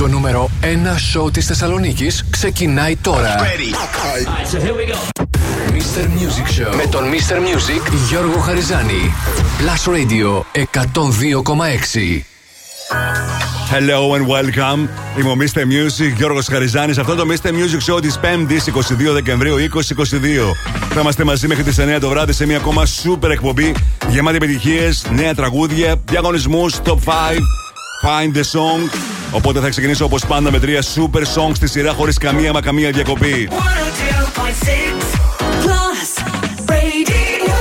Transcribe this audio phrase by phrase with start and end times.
[0.00, 0.66] Το νούμερο 1
[1.10, 3.36] σοου της Θεσσαλονίκης ξεκινάει τώρα.
[3.38, 3.74] Ready.
[4.52, 4.96] so here we go.
[5.72, 6.04] Mr.
[6.04, 7.34] Music Show με τον Mr.
[7.34, 9.12] Music Γιώργο Χαριζάνη.
[9.58, 12.22] Plus Radio 102,6.
[13.70, 14.88] Hello and welcome.
[15.18, 15.58] Είμαι ο Mr.
[15.58, 16.98] Music, Γιώργος Χαριζάνης.
[16.98, 17.48] Αυτό το Mr.
[17.48, 20.54] Music Show της 5ης 22 Δεκεμβρίου 2022.
[20.90, 23.74] Θα είμαστε μαζί μέχρι τις 9 το βράδυ σε μια ακόμα super εκπομπή
[24.08, 27.38] γεμάτη επιτυχίες, νέα τραγούδια, διαγωνισμούς, top 5,
[28.01, 28.89] find the song.
[29.31, 32.91] Οπότε θα ξεκινήσω όπως πάντα με τρία super songs στη σειρά χωρίς καμία μα καμία
[32.91, 33.49] διακοπή.
[33.51, 33.55] 102.6
[35.65, 36.09] Plus
[36.73, 37.55] Radio.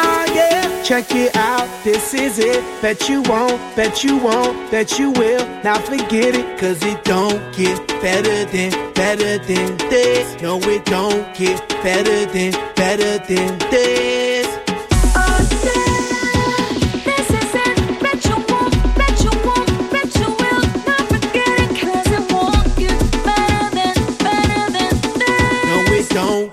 [0.00, 0.82] Ah, yeah.
[0.88, 2.62] Check it out, this is it.
[2.82, 5.44] Bet you won't, bet you won't, bet you will.
[5.66, 10.24] Now forget it, cause it don't get better than, better than this.
[10.42, 12.52] No, it don't get better than,
[12.82, 14.25] better than this.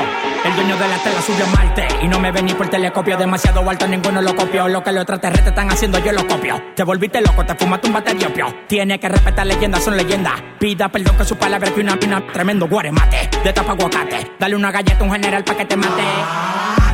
[0.00, 3.16] El dueño de la tela subió a Marte y no me ven ni por telescopio.
[3.16, 4.66] Demasiado alto, ninguno lo copió.
[4.68, 6.60] Lo que los extraterrestres están haciendo, yo lo copio.
[6.74, 8.46] Te volviste loco, te fumaste un bate de opio.
[8.66, 10.34] Tiene que respetar leyendas, son leyendas.
[10.58, 13.28] Pida perdón que su palabra que una pina, tremendo guaremate.
[13.44, 14.32] De tapa aguacate.
[14.38, 16.02] Dale una galleta a un general pa' que te mate.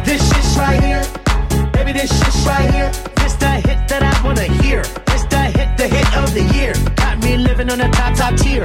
[0.04, 1.02] This shit's right here.
[1.72, 2.90] Baby, this shit's right here.
[3.22, 4.82] This the hit that I wanna hear.
[5.06, 6.72] This the hit, the hit of the year.
[6.96, 8.64] Got me living on a top, top tier.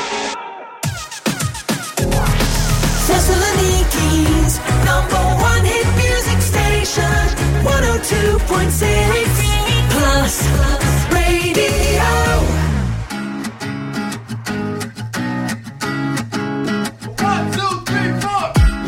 [8.01, 8.81] 102.6
[9.93, 10.35] Plus
[11.13, 11.69] Radio.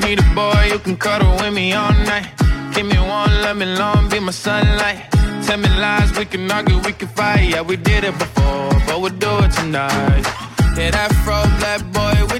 [0.01, 2.31] Need a boy you can cuddle with me all night.
[2.74, 5.06] Give me one, let me long, be my sunlight.
[5.45, 7.50] Tell me lies, we can argue, we can fight.
[7.50, 10.25] Yeah, we did it before, but we'll do it tonight.
[10.75, 12.22] Yeah, that fro black boy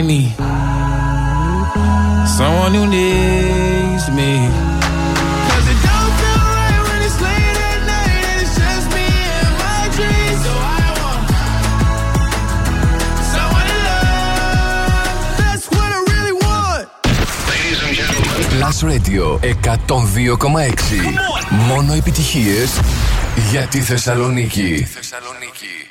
[0.00, 0.40] I need
[19.42, 20.36] 102,6
[21.66, 22.80] Μόνο επιτυχίες
[23.50, 23.66] για.
[24.84, 25.89] Για τη Θεσσαλονίκη.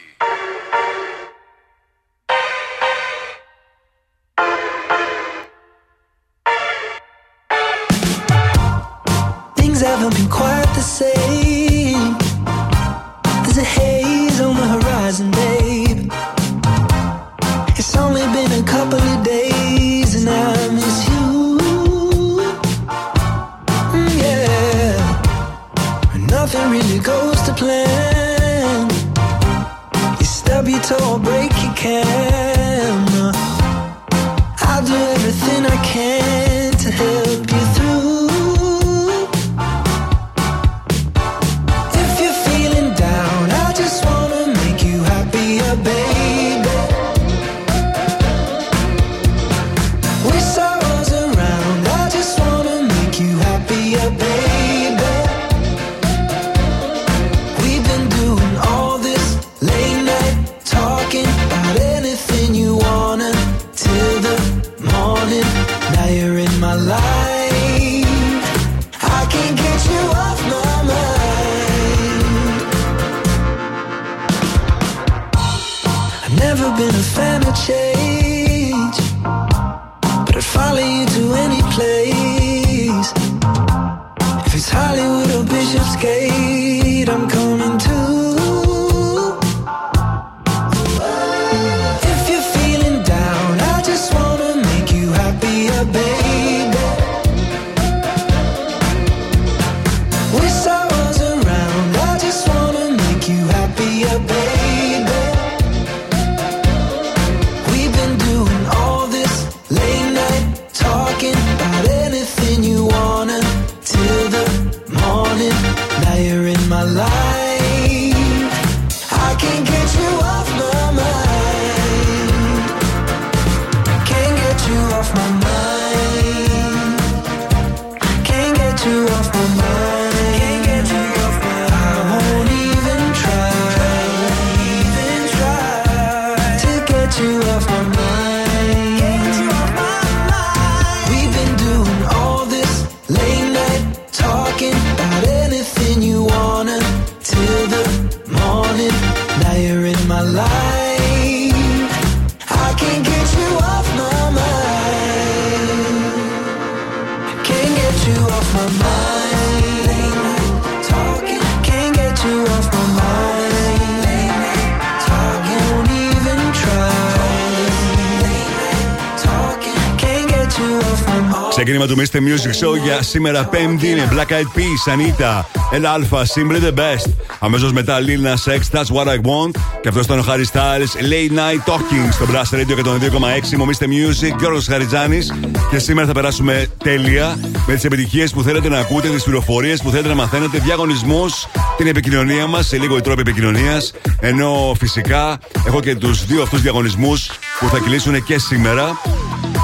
[172.11, 172.47] Ξεκίνημα του Mr.
[172.49, 177.09] Music Show για σήμερα Πέμπτη είναι Black Eyed Peas, Anita, El Alpha, Simply the Best.
[177.39, 179.51] Αμέσως μετά Lil Nas X, That's What I Want.
[179.81, 183.55] Και αυτός ήταν ο Harry Styles, Late Night Talking στο Blast Radio 102,6.
[183.57, 183.83] Μου Mr.
[183.83, 185.33] Music, Γιώργος Χαριτζάνης.
[185.71, 189.89] Και σήμερα θα περάσουμε τέλεια με τις επιτυχίες που θέλετε να ακούτε, τις πληροφορίες που
[189.89, 191.47] θέλετε να μαθαίνετε, διαγωνισμούς,
[191.77, 193.93] την επικοινωνία μας, σε λίγο οι τρόποι επικοινωνίας.
[194.19, 198.97] Ενώ φυσικά έχω και τους δύο αυτούς διαγωνισμούς που θα κυλήσουν και σήμερα.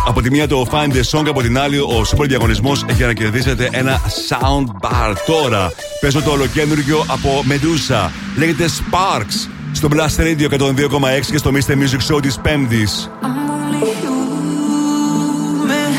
[0.08, 3.14] Από τη μία το Find the Song, από την άλλη ο Super Διαγωνισμό για να
[3.14, 5.16] κερδίσετε ένα soundbar.
[5.26, 5.72] Τώρα
[6.02, 8.10] παίζω το ολοκέντρο από Medusa.
[8.38, 11.72] Λέγεται Sparks στο Blast Radio 102,6 και στο Mr.
[11.72, 12.88] Music Show τη Πέμπτη.
[13.22, 15.92] I'm only only human.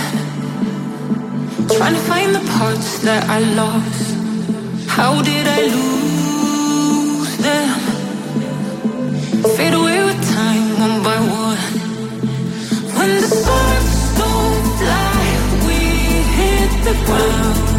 [1.76, 4.06] Trying to find the parts that I lost.
[4.96, 5.95] How did I lose
[17.04, 17.76] But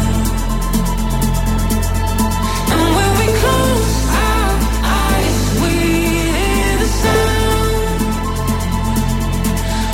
[2.96, 3.92] when we close
[4.26, 4.50] our
[4.84, 8.00] eyes with the sound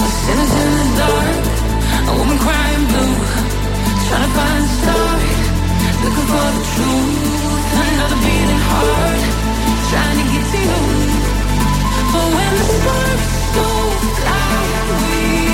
[0.04, 1.44] A citizen dark,
[2.10, 3.14] a woman crying blue,
[4.06, 5.22] tryna find a start,
[6.04, 9.22] looking for the truth, another beating heart,
[9.90, 11.12] trying to get the wood
[12.12, 14.62] For when the sparks don't fly,
[15.02, 15.53] we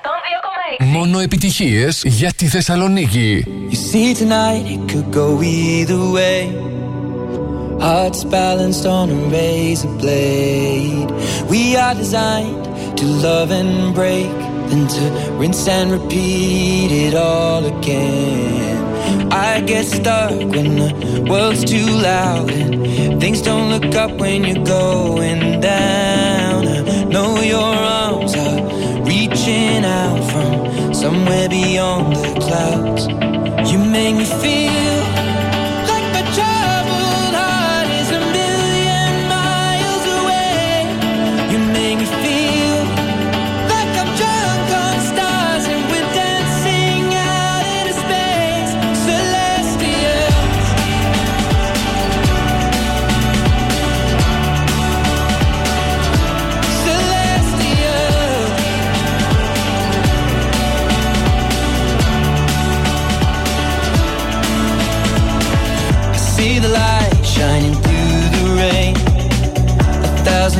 [0.90, 3.44] Μόνο επιτυχίες για τη Θεσσαλονίκη.
[3.70, 6.40] You see tonight it could go either way.
[7.86, 11.10] Hearts balanced on a razor blade.
[11.52, 12.64] We are designed
[13.00, 14.36] to love and break,
[14.70, 15.04] then to
[15.40, 18.76] rinse and repeat it all again.
[19.48, 20.90] I get stuck when the
[21.30, 26.60] world's too loud and things don't look up when you're going down.
[26.66, 27.99] I know your arms
[31.01, 33.20] somewhere beyond the clouds.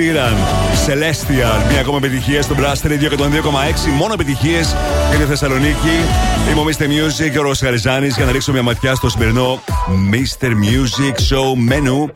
[0.00, 0.36] Sheeran,
[0.86, 3.36] Celestial, μια ακόμα επιτυχία στο Blast Radio και τον 2,6.
[3.96, 4.76] Μόνο επιτυχίες
[5.08, 5.96] για τη Θεσσαλονίκη.
[6.50, 6.82] Είμαι ο Mr.
[6.82, 9.62] Music και ο Ρος Χαριζάνης για να ρίξω μια ματιά στο σημερινό
[10.10, 10.46] Mr.
[10.46, 12.10] Music Show Menu.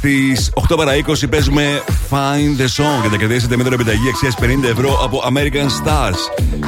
[0.00, 0.98] Στις 8 παρα 20
[1.30, 5.66] παίζουμε Find the Song και θα κερδίσετε με τον επιταγή αξίας 50 ευρώ από American
[5.66, 6.18] Stars.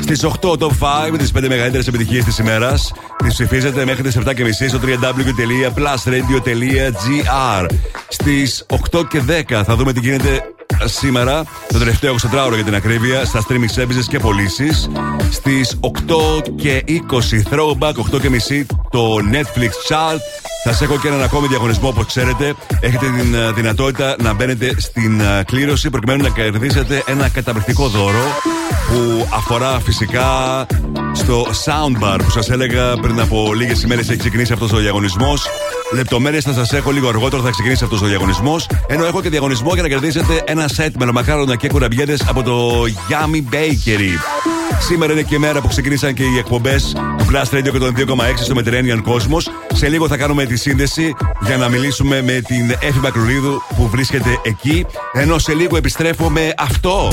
[0.00, 0.72] Στις 8 Top 5
[1.10, 2.92] με τις 5 μεγαλύτερες επιτυχίες της ημέρας.
[3.16, 7.66] Τις ψηφίζετε μέχρι τις 7.30 στο www.plusradio.gr.
[8.08, 10.51] Στις 8 και 10 θα δούμε τι γίνεται
[10.84, 14.90] σήμερα, το τελευταίο 24ωρο για την ακρίβεια, στα streaming services και πωλήσεις.
[15.30, 20.18] Στις 8 και 20 throwback, 8 και μισή το Netflix chart.
[20.64, 22.54] Θα σας έχω και έναν ακόμη διαγωνισμό, όπως ξέρετε.
[22.80, 28.24] Έχετε την ε, δυνατότητα να μπαίνετε στην ε, κλήρωση προκειμένου να κερδίσετε ένα καταπληκτικό δώρο
[28.88, 30.26] που αφορά φυσικά
[31.12, 35.46] στο soundbar που σας έλεγα πριν από λίγες ημέρες έχει ξεκινήσει αυτός ο διαγωνισμός.
[35.94, 38.66] Λεπτομέρειες θα σας έχω λίγο αργότερα, θα ξεκινήσει αυτός ο διαγωνισμός.
[38.86, 42.82] Ενώ έχω και διαγωνισμό για να κερδίσετε ένα σετ με μακάρονα και κουραμπιέδε από το
[42.82, 44.42] Yummy Bakery.
[44.80, 47.94] Σήμερα είναι και η μέρα που ξεκίνησαν και οι εκπομπές του Blast Radio και των
[47.96, 48.04] 2,6
[48.36, 49.42] στο Mediterranean Cosmos.
[49.74, 54.40] Σε λίγο θα κάνουμε τη σύνδεση για να μιλήσουμε με την Εφη Μακρουρίδου που βρίσκεται
[54.42, 54.86] εκεί.
[55.12, 57.12] Ενώ σε λίγο επιστρέφω με αυτό.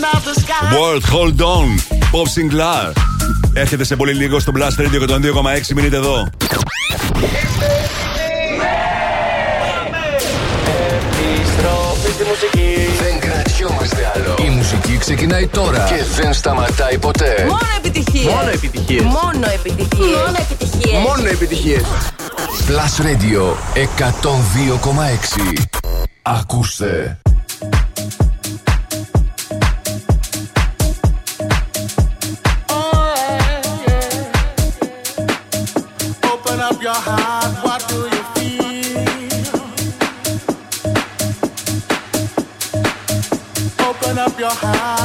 [0.00, 1.68] World Hold On,
[2.12, 2.92] Bob Sinclair.
[3.52, 6.28] Έρχεται σε πολύ λίγο στο Blast Radio και τον 2,6 μείνετε εδώ.
[11.22, 12.74] Επιστροφή στη μουσική.
[13.02, 14.34] Δεν κρατιόμαστε άλλο.
[14.46, 17.46] Η μουσική ξεκινάει τώρα και δεν σταματάει ποτέ.
[17.48, 18.24] Μόνο επιτυχίες.
[18.32, 19.02] Μόνο επιτυχίες.
[19.02, 20.16] Μόνο επιτυχίες.
[20.16, 21.02] Μόνο επιτυχίες.
[21.06, 21.82] Μόνο επιτυχίες.
[22.68, 23.42] Plus Radio
[23.74, 25.68] 102,6.
[26.22, 27.20] Ακούστε.
[36.82, 36.94] Your
[44.48, 44.99] heart.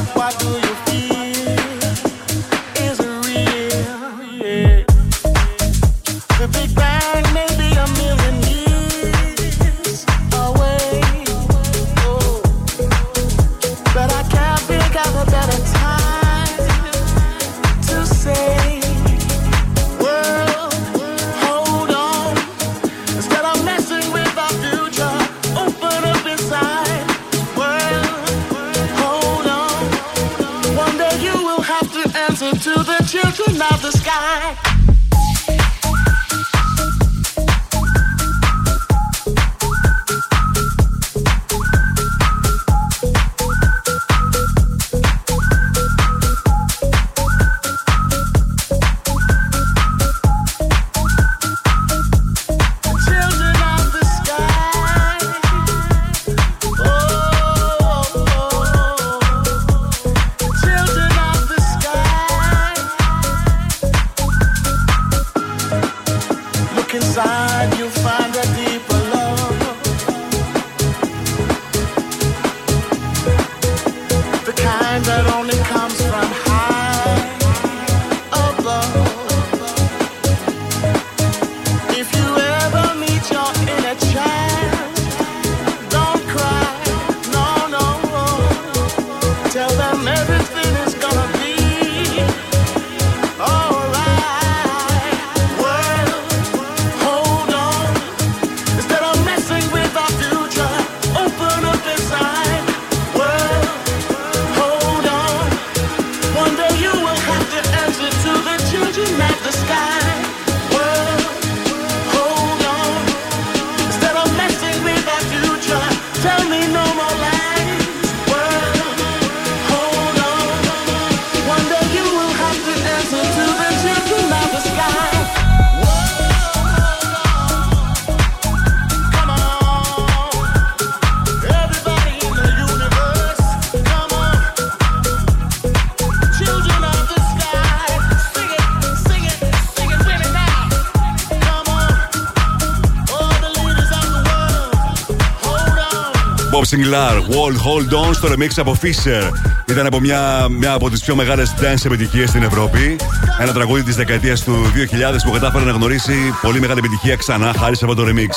[146.76, 149.32] Από Singlar, Wall Hold On στο remix από Fisher.
[149.70, 152.96] Ήταν από μια, μια από τις πιο μεγάλες dance επιτυχίες στην Ευρώπη.
[153.40, 157.76] Ένα τραγούδι της δεκαετίας του 2000 που κατάφερε να γνωρίσει πολύ μεγάλη επιτυχία ξανά χάρη
[157.76, 158.30] σε αυτό το remix.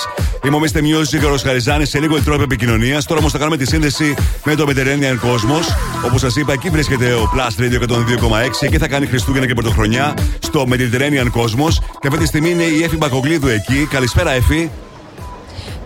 [0.47, 0.79] Είμαι ο Mr.
[0.79, 3.05] Music, ο Ροσχαριζάνη σε λίγο η τρόπο επικοινωνίας.
[3.05, 5.65] Τώρα όμως θα κάνουμε τη σύνδεση με το Mediterranean Cosmos.
[6.05, 8.63] Όπως σας είπα, εκεί βρίσκεται ο Plus Radio 102,6.
[8.67, 11.73] Εκεί θα κάνει Χριστούγεννα και Πρωτοχρονιά στο Mediterranean Cosmos.
[12.01, 13.87] Και αυτή τη στιγμή είναι η Εφη Μπακογλίδου εκεί.
[13.91, 14.71] Καλησπέρα, Εφη.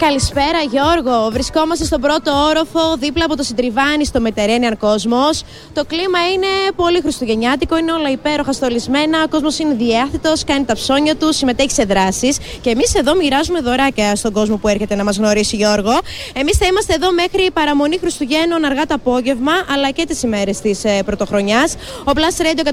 [0.06, 1.30] Καλησπέρα Γιώργο.
[1.30, 5.24] Βρισκόμαστε στον πρώτο όροφο δίπλα από το Συντριβάνι στο Μετερένιαν Κόσμο.
[5.72, 9.22] Το κλίμα είναι πολύ χριστουγεννιάτικο, είναι όλα υπέροχα στολισμένα.
[9.22, 12.38] Ο κόσμος είναι διάθετος, κάνει τα ψώνια του, συμμετέχει σε δράσεις.
[12.60, 15.98] Και εμείς εδώ μοιράζουμε δωράκια στον κόσμο που έρχεται να μας γνωρίσει, Γιώργο.
[16.32, 20.84] Εμείς θα είμαστε εδώ μέχρι παραμονή Χριστουγέννων αργά το απόγευμα, αλλά και τις ημέρες της
[20.84, 21.74] ε, Πρωτοχρονιάς.
[22.04, 22.72] Ο Plus Radio 102,6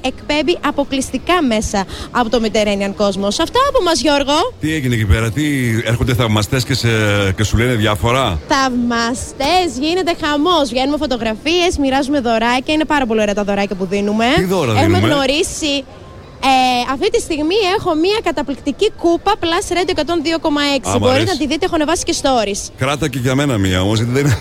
[0.00, 3.26] εκπέμπει αποκλειστικά μέσα από το Mediterranean Κόσμο.
[3.26, 4.52] Αυτά από μας, Γιώργο.
[4.60, 5.44] Τι έγινε εκεί πέρα, τι
[5.84, 6.88] έρχονται θαυμαστές και, σε,
[7.36, 10.68] και σου λένε διάφορα; Θαυμαστές, γίνεται χαμός.
[10.68, 12.74] Βγαίνουμε φωτογραφίες, μοιράζουμε δωράκια.
[12.74, 14.24] Είναι πάρα πολύ ωραία τα δωράκια που δίνουμε.
[14.36, 15.84] Τι δώρα Έχουμε δίνουμε; γνωρίσει.
[16.42, 20.02] Ε, αυτή τη στιγμή έχω μία καταπληκτική κούπα Plus Radio 102,6.
[20.02, 21.26] Α, μ' Μπορείτε αρέσει.
[21.32, 22.70] να τη δείτε, έχω ανεβάσει και stories.
[22.78, 24.38] Κράτα και για μένα μία όμως, γιατί δεν είναι.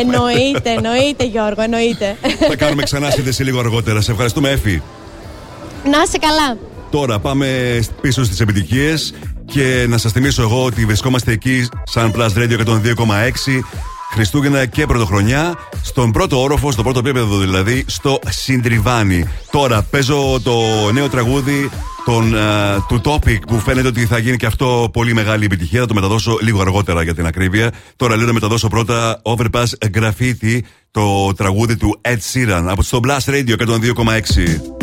[0.00, 2.16] εννοείται, εννοείται Γιώργο, εννοείται.
[2.48, 4.00] θα κάνουμε ξανά σύνδεση λίγο αργότερα.
[4.00, 4.82] Σε ευχαριστούμε, Εφη.
[5.84, 6.56] να είσαι καλά.
[6.90, 7.46] Τώρα πάμε
[8.00, 9.14] πίσω στις επιτυχίες
[9.52, 12.80] και να σας θυμίσω εγώ ότι βρισκόμαστε εκεί σαν Plus Radio 102,6
[14.10, 19.28] Χριστούγεννα και Πρωτοχρονιά στον πρώτο όροφο, στο πρώτο επίπεδο δηλαδή, στο Συντριβάνι.
[19.50, 20.52] Τώρα παίζω το
[20.92, 21.70] νέο τραγούδι
[22.04, 25.80] τον, α, του Topic που φαίνεται ότι θα γίνει και αυτό πολύ μεγάλη επιτυχία.
[25.80, 27.70] Θα το μεταδώσω λίγο αργότερα για την ακρίβεια.
[27.96, 30.58] Τώρα λέω να μεταδώσω πρώτα Overpass Graffiti,
[30.90, 34.81] το τραγούδι του Ed Sheeran από το Blast Radio 102,6.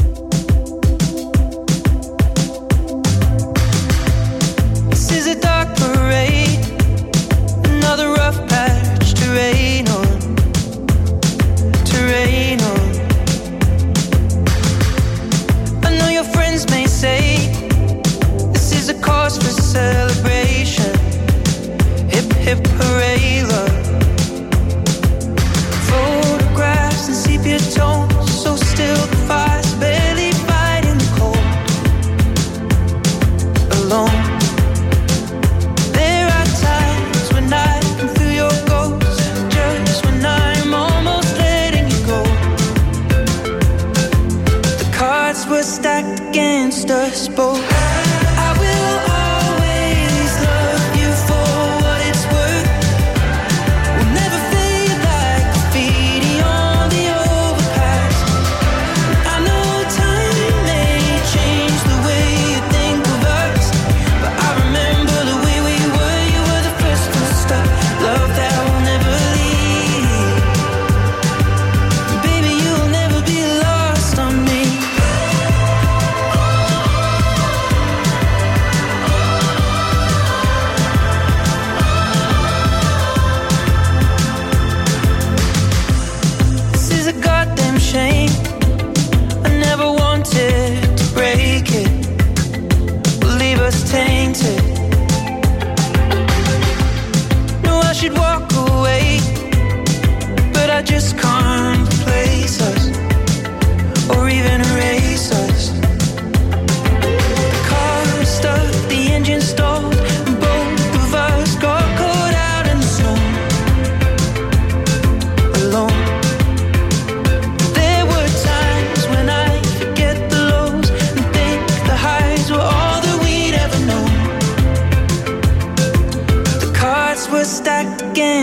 [47.39, 47.68] people.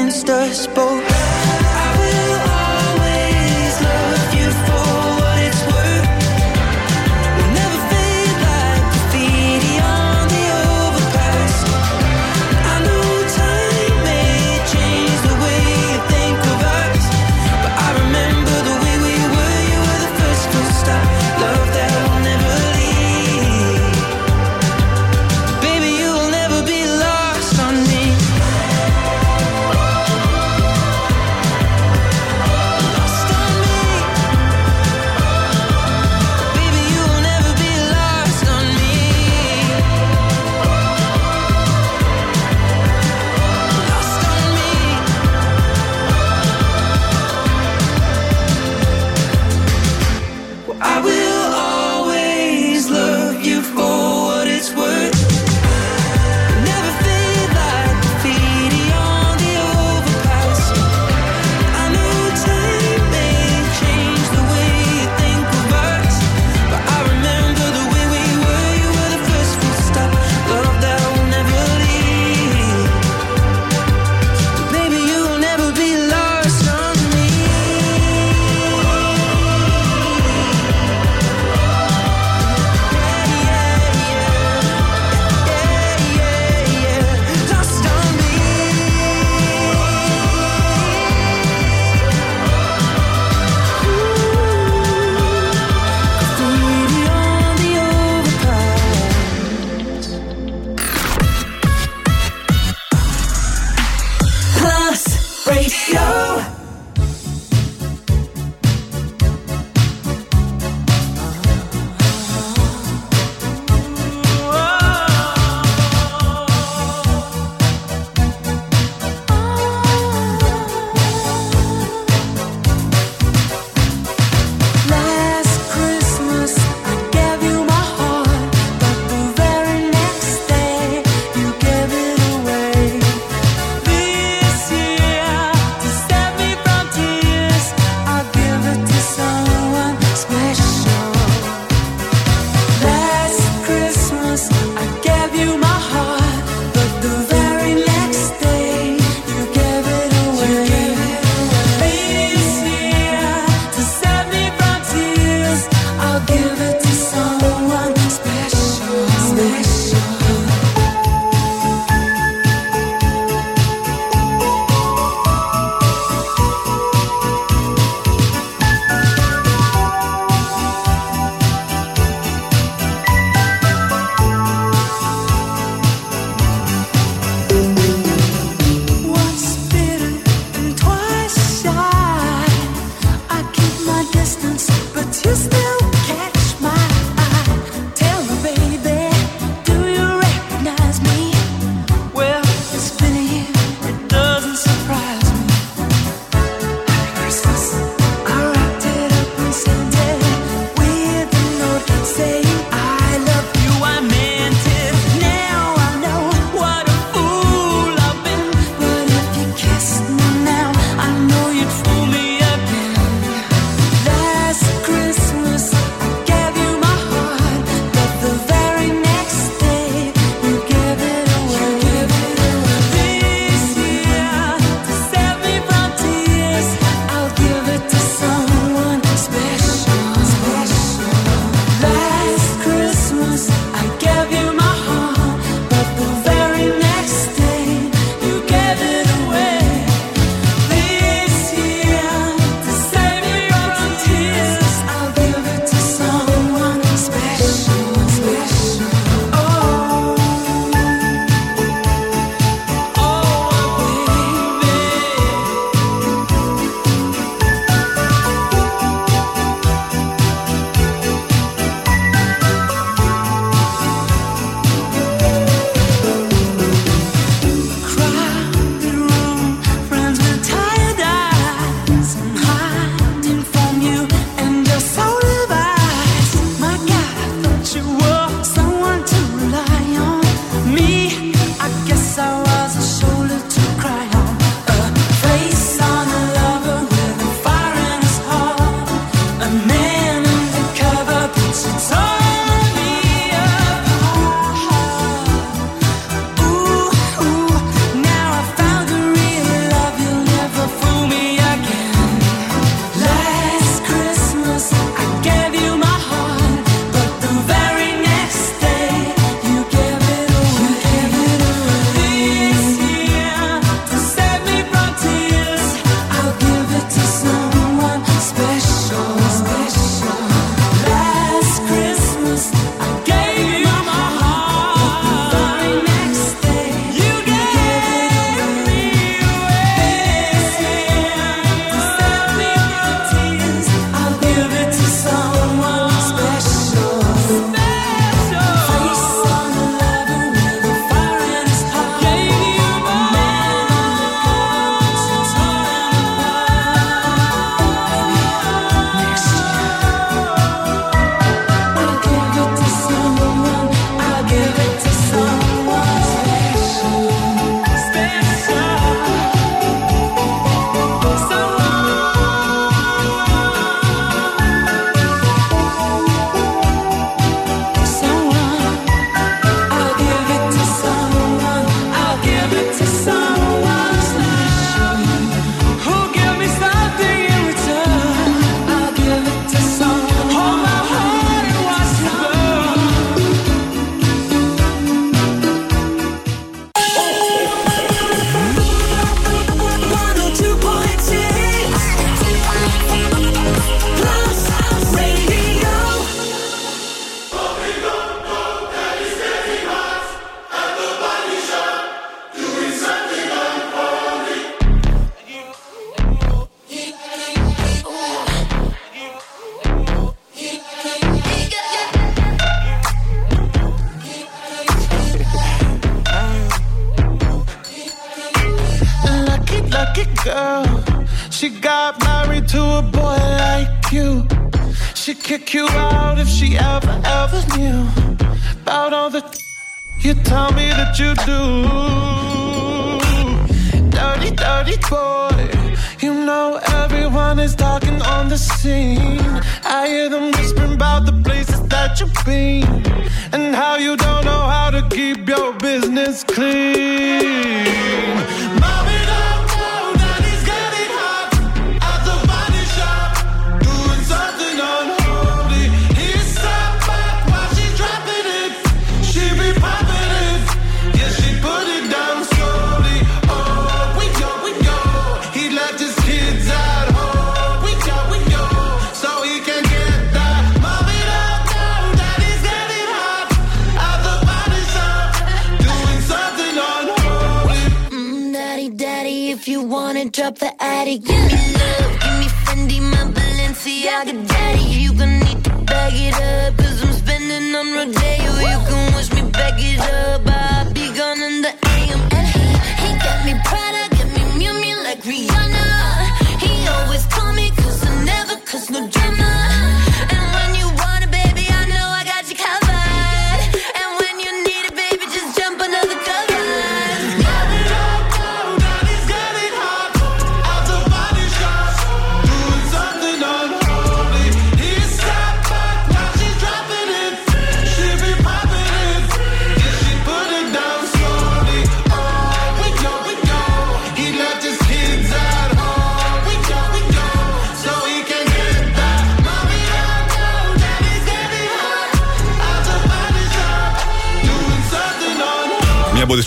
[0.07, 1.16] monsters both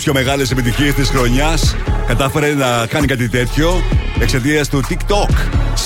[0.02, 1.76] πιο μεγάλες επιτυχίες της χρονιάς
[2.06, 3.82] κατάφερε να κάνει κάτι τέτοιο
[4.20, 5.30] εξαιτίας του TikTok.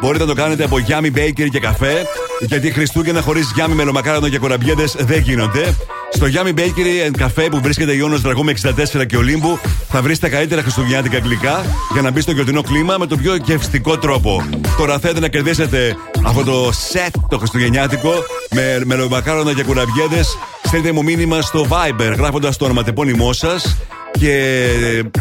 [0.00, 2.06] μπορείτε να το κάνετε από γιάμι μπέικερ και καφέ.
[2.40, 5.74] Γιατί Χριστούγεννα χωρίς γιάμι μελομακάρονα και κουραβιέδε δεν γίνονται.
[6.12, 9.58] Στο Yummy Bakery and Cafe που βρίσκεται η Ιώνος Δραγούμε 64 και Ολύμπου
[9.88, 13.34] θα βρεις τα καλύτερα χριστουγεννιάτικα γλυκά για να μπει στο γιορτινό κλίμα με τον πιο
[13.34, 14.44] γευστικό τρόπο.
[14.78, 18.12] Τώρα θέλετε να κερδίσετε αυτό το set το χριστουγεννιάτικο
[18.50, 20.20] με μελομακάρονα και κουραβιέδε.
[20.66, 23.76] Στέλνετε μου μήνυμα στο Viber γράφοντας το ονοματεπώνυμό σας
[24.18, 24.64] και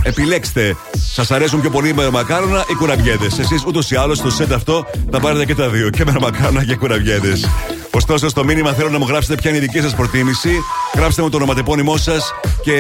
[0.04, 0.76] επιλέξτε.
[1.14, 3.26] Σας αρέσουν πιο πολύ με μακάρονα ή κουραβιέδε.
[3.26, 5.90] Εσείς ούτως ή άλλως στο σετ αυτό θα πάρετε και τα δύο.
[5.90, 7.38] Και με μακάρονα και κουραβιέδε.
[7.92, 10.50] Ωστόσο, στο μήνυμα θέλω να μου γράψετε ποια είναι η δική σας προτίμηση.
[10.96, 12.34] Γράψτε μου το ονοματεπώνυμό σας
[12.64, 12.74] και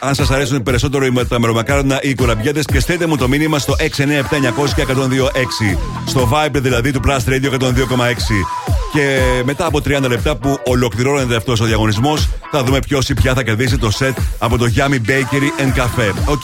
[0.00, 3.58] αν σας αρέσουν περισσότερο οι- τα μερομακάρονα ή οι κουραβιέδε και στέλνετε μου το μήνυμα
[3.58, 5.78] στο 697-900 και 102,6.
[6.06, 8.44] Στο Viber δηλαδή του Plus Radio 102,6.
[8.92, 13.34] Και μετά από 30 λεπτά που ολοκληρώνεται αυτός ο διαγωνισμός, θα δούμε ποιος ή ποια
[13.34, 16.14] θα κερδίσει το σετ από το Yummy Bakery and Cafe.
[16.26, 16.42] Οκ.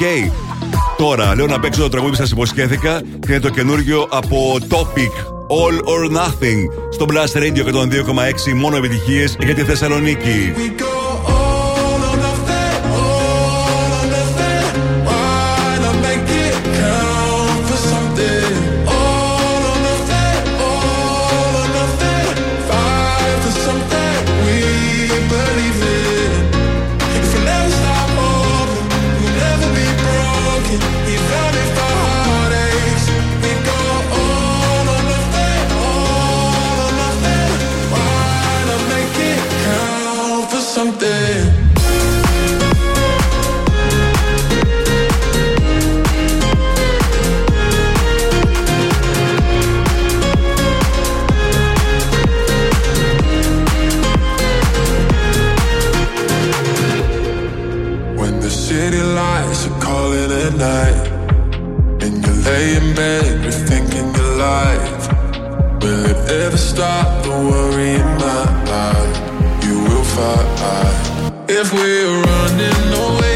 [0.96, 5.34] Τώρα, λέω να παίξω το τραγούδι που σας υποσχέθηκα και είναι το καινούργιο από Topic.
[5.48, 10.52] All or Nothing στο Blast Radio 102,6 μόνο επιτυχίες για τη Θεσσαλονίκη.
[66.76, 69.64] stop the worry in my mind.
[69.64, 73.35] You will fight if we're running away.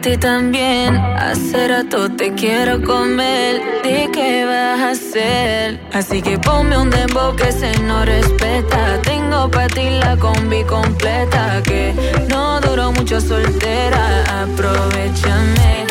[0.00, 0.96] ti también.
[0.96, 3.60] Hace rato te quiero comer.
[3.82, 5.80] ¿De qué vas a hacer?
[5.92, 9.00] Así que ponme un dembow que se no respeta.
[9.02, 11.62] Tengo para ti la combi completa.
[11.62, 11.94] Que
[12.28, 14.42] no duró mucho soltera.
[14.42, 15.87] Aprovechame.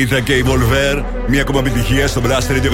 [0.00, 0.98] Είδα και η Βολβέρ.
[1.26, 2.70] Μία ακόμα επιτυχία στο Blast Radio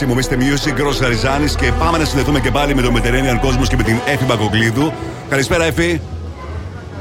[0.00, 0.06] 102,6.
[0.06, 3.68] Μου είστε Music, Ρο Γαριζάνη και πάμε να συνδεθούμε και πάλι με τον Mediterranean Κόσμος
[3.68, 4.92] και με την Εφη Μπακοκλίδου.
[5.28, 6.00] Καλησπέρα, Εφη.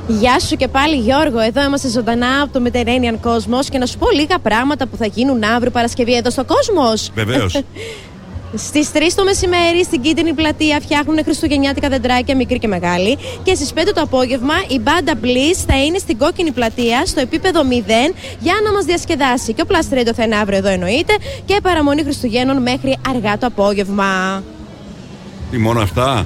[0.08, 3.98] Γεια σου και πάλι Γιώργο, εδώ είμαστε ζωντανά από το Mediterranean Cosmos και να σου
[3.98, 7.12] πω λίγα πράγματα που θα γίνουν αύριο Παρασκευή εδώ στο κόσμος.
[7.14, 7.54] Βεβαίως.
[8.56, 13.18] Στις 3 το μεσημέρι στην κίτρινη πλατεία φτιάχνουν χριστουγεννιάτικα δεντράκια, μικρή και μεγάλη.
[13.44, 17.62] Και στις 5 το απόγευμα η μπάντα Bliss θα είναι στην κόκκινη πλατεία στο επίπεδο
[17.62, 17.64] 0
[18.40, 19.54] για να μας διασκεδάσει.
[19.54, 21.14] Και ο Plus Radio θα είναι αύριο εδώ εννοείται
[21.46, 24.44] και παραμονή Χριστουγέννων μέχρι αργά το απόγευμα.
[25.52, 26.26] Τι μόνο αυτά;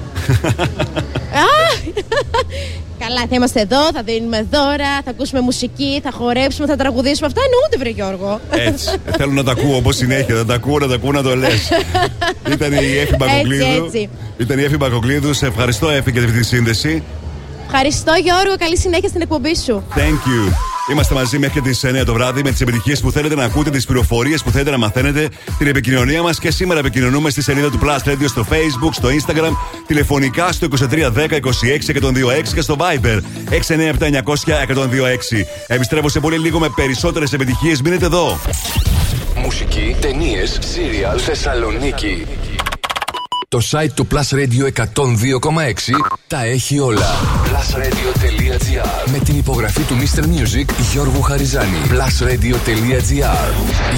[3.06, 3.08] Α!
[3.08, 7.26] Καλά, θα είμαστε εδώ, θα δίνουμε δώρα, θα ακούσουμε μουσική, θα χορέψουμε, θα τραγουδήσουμε.
[7.26, 8.40] Αυτά εννοούνται, βρε Γιώργο.
[8.50, 8.96] Έτσι.
[9.16, 10.34] Θέλω να τα ακούω όπως συνέχεια.
[10.34, 11.68] Να τα ακούω, να τα ακούω, να το λες.
[12.52, 13.84] Ήταν η Εφη Μπακοκλίδου.
[13.84, 14.08] έτσι.
[14.36, 15.32] Ήταν η Εφη Μπακοκλίδου.
[15.34, 17.02] Σε ευχαριστώ, Εφη, για αυτή τη σύνδεση.
[17.66, 18.56] Ευχαριστώ, Γιώργο.
[18.58, 19.84] Καλή συνέχεια στην εκπομπή σου.
[19.94, 20.75] Thank you.
[20.90, 23.86] Είμαστε μαζί μέχρι τις 9 το βράδυ με τις επιτυχίες που θέλετε να ακούτε, τις
[23.86, 25.28] πληροφορίες που θέλετε να μαθαίνετε,
[25.58, 29.56] την επικοινωνία μας και σήμερα επικοινωνούμε στη σελίδα του Plus Radio στο Facebook, στο Instagram,
[29.86, 33.20] τηλεφωνικά στο 2310 26 126 και στο Viber
[33.50, 34.34] 697 900
[34.68, 35.44] 126.
[35.66, 37.82] Επιστρέφω σε πολύ λίγο με περισσότερες επιτυχίες.
[37.82, 38.38] Μείνετε εδώ.
[39.36, 42.26] Μουσική, ταινίες, σύριαλ, Θεσσαλονίκη.
[43.48, 44.84] Το site του Plus Radio 102,6
[46.26, 47.06] τα έχει όλα.
[47.44, 48.45] Plusradio.gr
[49.06, 50.22] Με την υπογραφή του Mr.
[50.22, 51.76] Music Γιώργου Χαριζάνη.
[51.88, 53.52] Plusradio.gr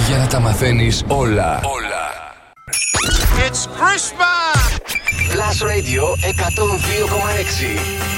[0.07, 1.59] Για να τα μαθαίνεις όλα.
[1.63, 2.07] Όλα.
[3.47, 4.59] It's Christmas!
[5.33, 8.09] Plus Radio 102,6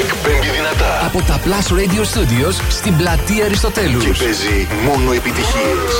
[0.00, 5.92] Εκπέμπει δυνατά από τα Plus Radio Studios στην πλατεία Αριστοτέλους Και παίζει μόνο επιτυχίες.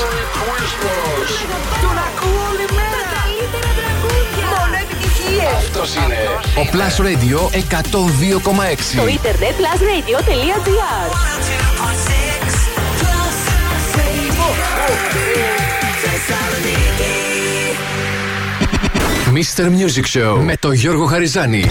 [5.81, 6.17] Αυτός είναι
[6.57, 11.09] ο Plus Radio 102,6 Στο ίντερνετ plusradio.gr
[19.33, 19.65] Mr.
[19.65, 21.65] Music Show με τον Γιώργο Χαριζάνη.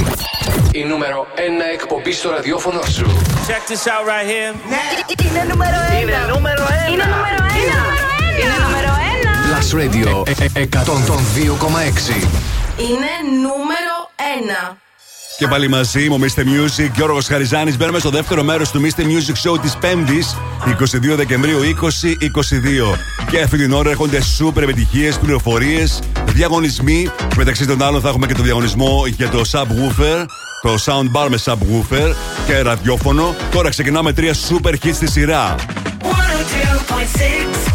[0.71, 1.39] Η νούμερο 1
[1.73, 3.05] εκπομπή στο ραδιόφωνο σου.
[3.47, 4.55] Check this out right here.
[5.25, 5.99] Είναι νούμερο ένα.
[5.99, 6.93] Είναι νούμερο ένα.
[6.93, 7.79] Είναι νούμερο ένα.
[8.41, 9.05] Είναι νούμερο 1.
[9.49, 10.09] Plus Radio
[10.53, 12.45] 102,6
[12.77, 14.77] Είναι νούμερο 1.
[15.37, 16.39] Και πάλι μαζί μου, Mr.
[16.39, 17.77] Music, Γιώργος Χαριζάνης.
[17.77, 19.01] Μπαίνουμε στο δεύτερο μέρος του Mr.
[19.01, 20.35] Music Show της 5η,
[20.65, 22.97] 22 Δεκεμβρίου 2022.
[23.29, 27.09] Και αυτή την ώρα έρχονται σούπερ επιτυχίες, πληροφορίες, διαγωνισμοί.
[27.35, 30.25] Μεταξύ των άλλων θα έχουμε και το διαγωνισμό για το subwoofer,
[30.61, 32.13] το soundbar με subwoofer
[32.47, 33.35] και ραδιόφωνο.
[33.51, 35.55] Τώρα ξεκινάμε τρία super hits στη σειρά.
[36.01, 37.74] 102.6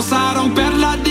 [0.00, 1.07] sarò per la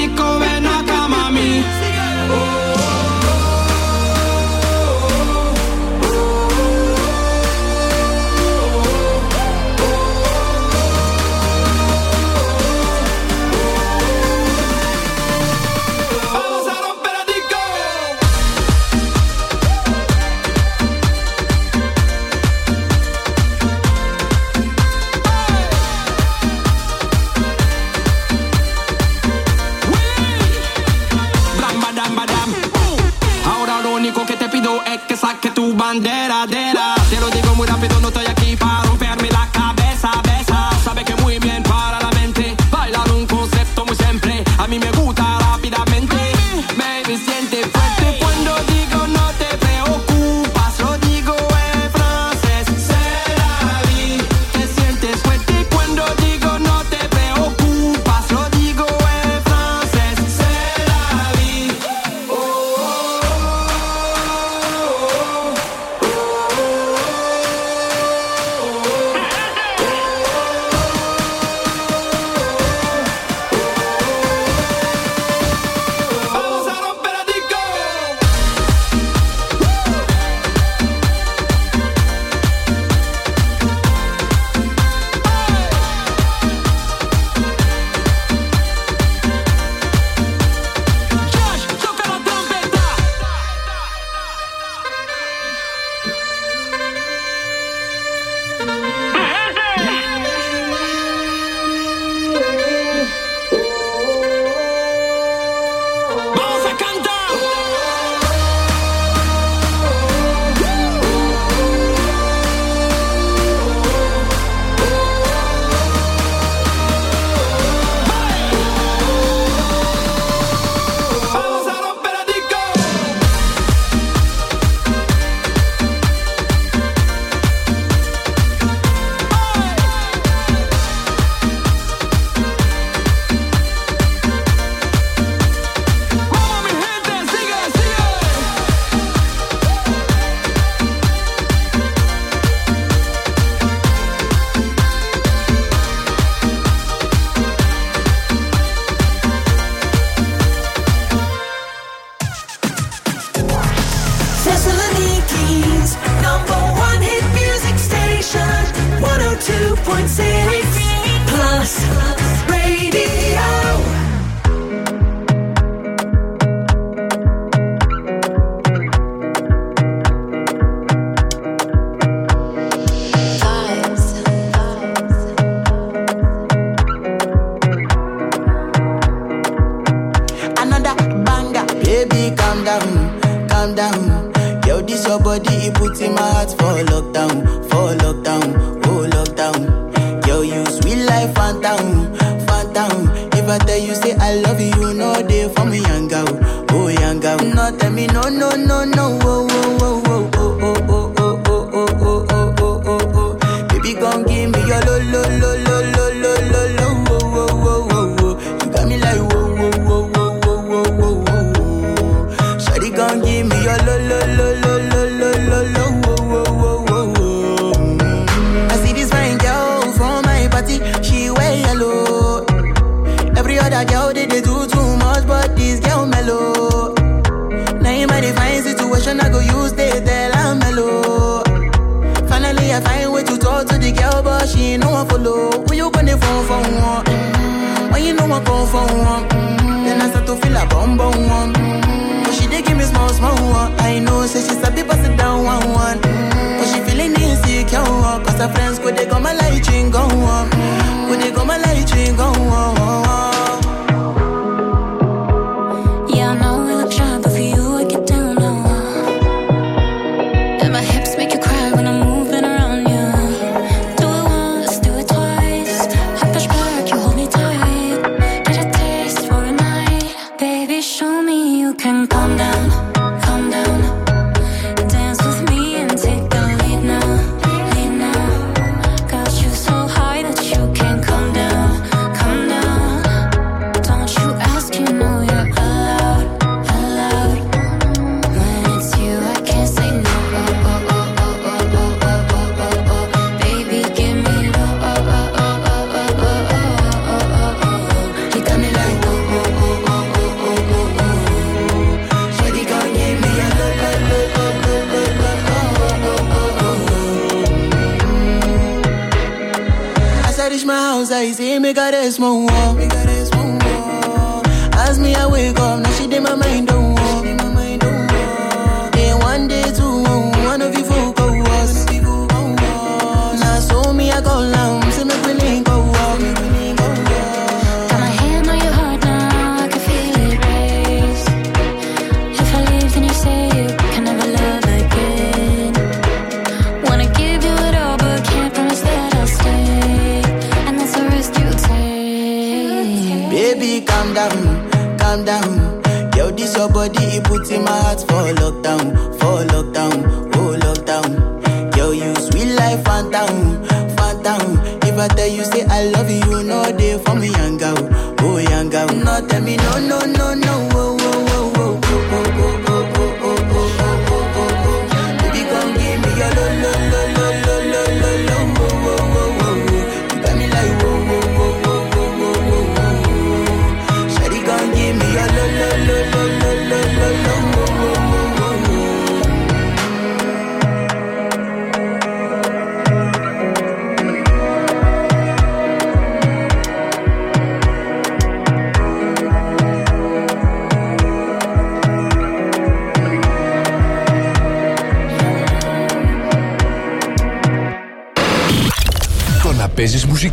[35.88, 36.57] bandera de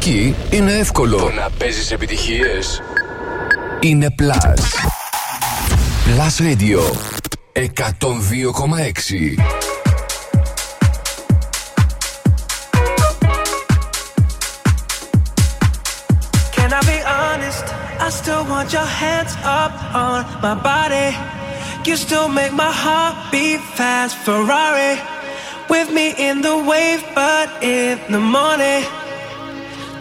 [0.06, 1.16] μουσική είναι εύκολο.
[1.16, 2.82] Το να παίζεις επιτυχίες.
[3.80, 4.62] είναι Plus.
[6.06, 6.80] Plus Radio
[7.52, 9.38] 102,6.
[17.96, 18.10] I
[18.50, 19.74] want your hands up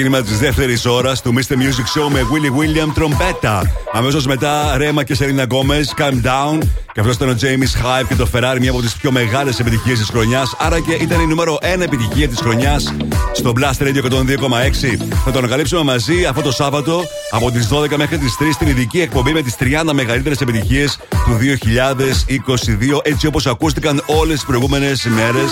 [0.00, 1.52] Ξεκίνημα της δεύτερης ώρας του Mr.
[1.52, 3.62] Music Show με Willy William Trompeta.
[3.92, 6.58] Αμέσως μετά Rema και Selena Gomez, Calm Down.
[6.92, 9.98] Και αυτός ήταν ο James Hype και το Ferrari, μια από τις πιο μεγάλες επιτυχίες
[9.98, 10.54] της χρονιάς.
[10.58, 12.94] Άρα και ήταν η νούμερο 1 επιτυχία της χρονιάς
[13.32, 14.98] στο Plus Radio 102,6.
[15.24, 19.00] Θα το ανακαλύψουμε μαζί αυτό το Σάββατο από τις 12 μέχρι τις 3 στην ειδική
[19.00, 23.00] εκπομπή με τις 30 μεγαλύτερες επιτυχίες του 2022.
[23.02, 25.50] Έτσι όπως ακούστηκαν όλες τις προηγούμενες ημέρες,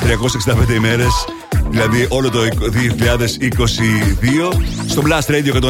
[0.00, 1.24] 365 ημέρες
[1.70, 2.48] δηλαδή όλο το 2022
[4.86, 5.60] στο Blast Radio 102,6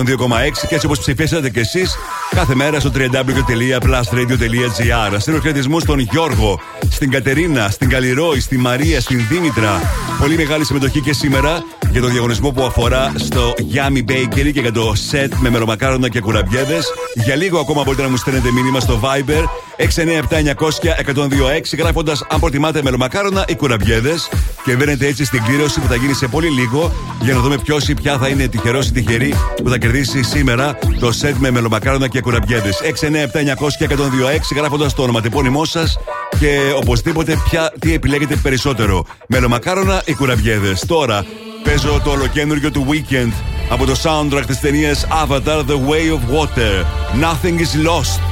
[0.68, 1.96] και έτσι όπως ψηφίσατε και εσείς
[2.30, 9.26] κάθε μέρα στο www.blastradio.gr Στείλω χαιρετισμού στον Γιώργο, στην Κατερίνα, στην Καλλιρόη, στη Μαρία, στην
[9.28, 9.80] Δήμητρα.
[10.20, 14.72] Πολύ μεγάλη συμμετοχή και σήμερα για το διαγωνισμό που αφορά στο Yummy Bakery και για
[14.72, 19.00] το set με μερομακάρονα και κουραμπιέδες για λίγο ακόμα μπορείτε να μου στέλνετε μήνυμα στο
[19.02, 19.44] Viber
[19.76, 24.28] 697-900-1026 γράφοντας αν προτιμάτε μελομακάρονα ή κουραμπιέδες
[24.64, 27.88] και μπαίνετε έτσι στην κλήρωση που θα γίνει σε πολύ λίγο για να δούμε ποιος
[27.88, 32.08] ή ποια θα είναι τυχερός ή τυχερή που θα κερδίσει σήμερα το σετ με μελομακάρονα
[32.08, 32.80] και κουραμπιέδες.
[32.82, 35.98] 697-900-1026 γράφοντας το ονοματεπώνυμό σας
[36.38, 40.84] και οπωσδήποτε ποια, τι επιλέγετε περισσότερο, μελομακάρονα ή κουραμπιέδες.
[40.86, 41.24] Τώρα
[41.69, 43.31] παίζω το ολοκένουργιο του Weekend
[43.69, 46.85] από το soundtrack τη ταινία Avatar The Way of Water.
[47.21, 48.28] Nothing is lost.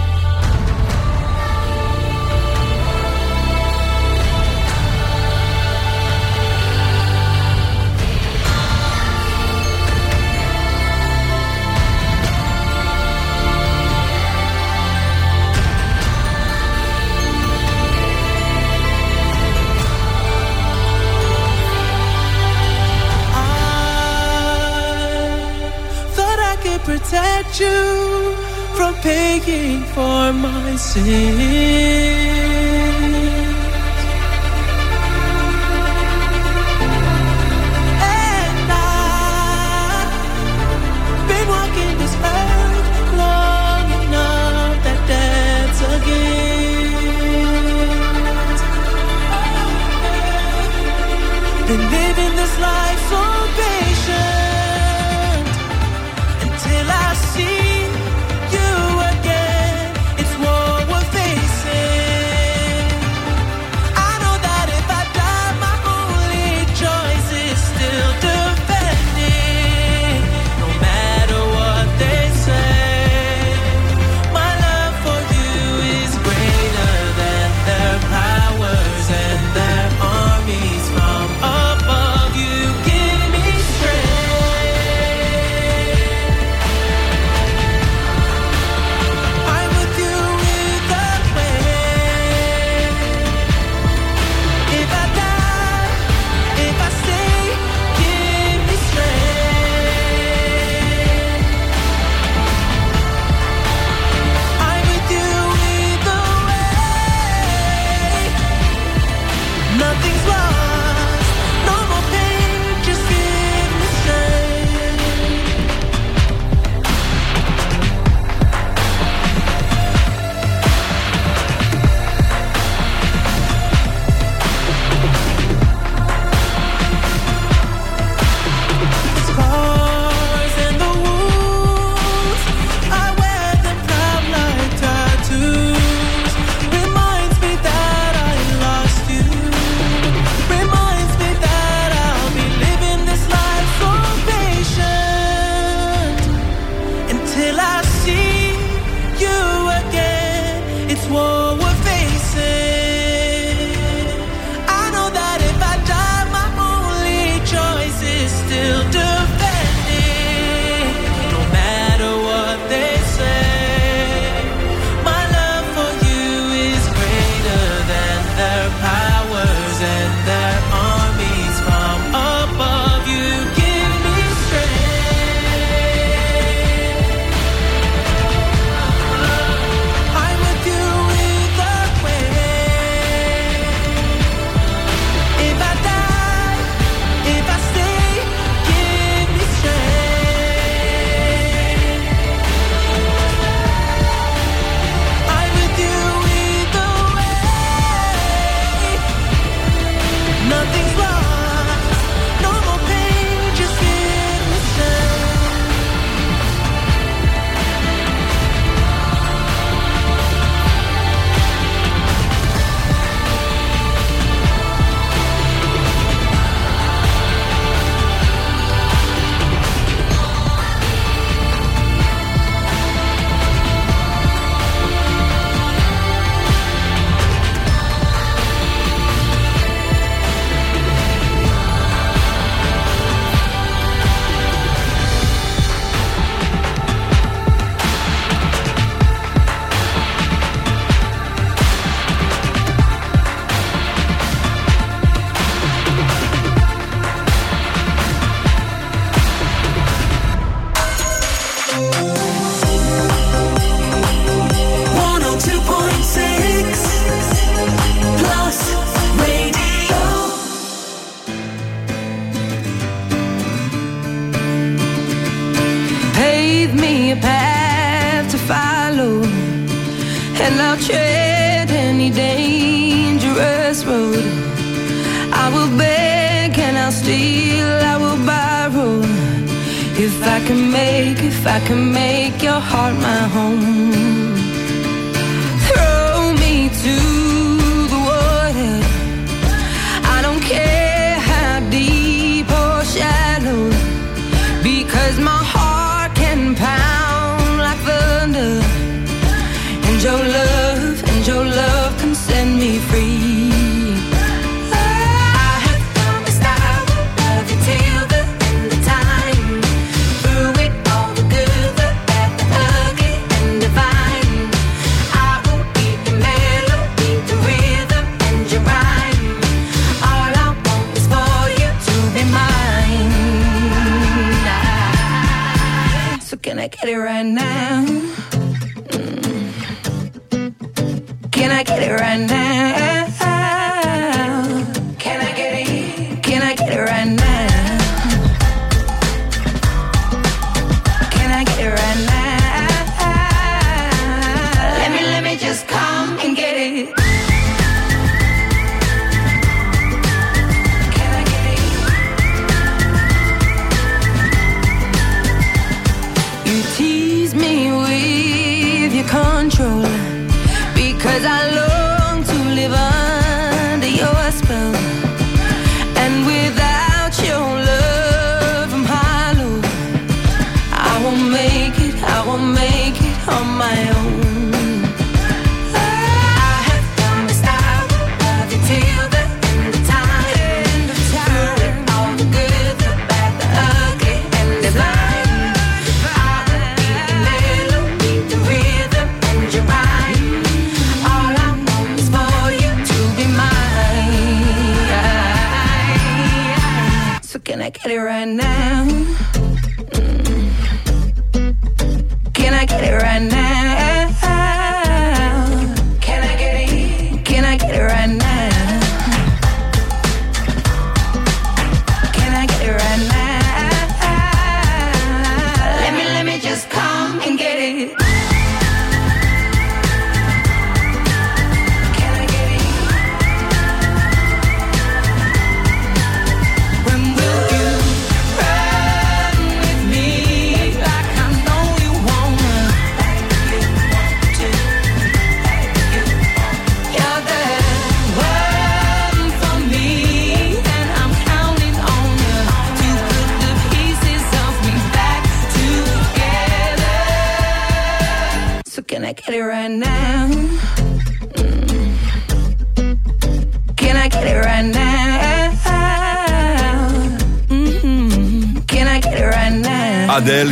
[27.56, 28.34] You
[28.76, 32.47] from paying for my sins.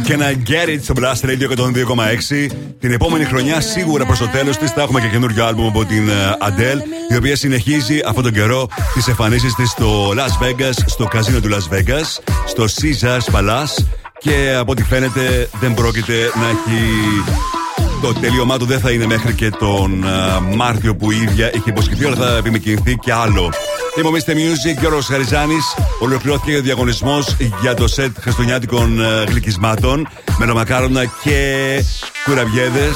[0.06, 2.56] Can I get it στο Blast Radio 102,6.
[2.80, 6.08] Την επόμενη χρονιά, σίγουρα προς το τέλος της, θα έχουμε και καινούριο άλμπουμ από την
[6.08, 11.04] ε, Adele, η οποία συνεχίζει αυτόν τον καιρό τις εμφανίσεις της στο Las Vegas, στο
[11.04, 13.84] καζίνο του Las Vegas, στο Caesars Palace.
[14.18, 17.55] Και από ό,τι φαίνεται δεν πρόκειται να έχει
[18.02, 21.68] το τελείωμά του δεν θα είναι μέχρι και τον α, Μάρτιο που η ίδια έχει
[21.68, 23.52] υποσχεθεί, αλλά θα επιμηκυνθεί και άλλο.
[23.98, 24.30] Είμαι ο Mr.
[24.30, 25.56] Music, Γιώργο Χαριζάνη.
[26.00, 31.82] Ολοκληρώθηκε ο διαγωνισμός για το σετ χριστουγεννιάτικων α, γλυκισμάτων με μακάρονα και
[32.24, 32.90] κουραβιέδε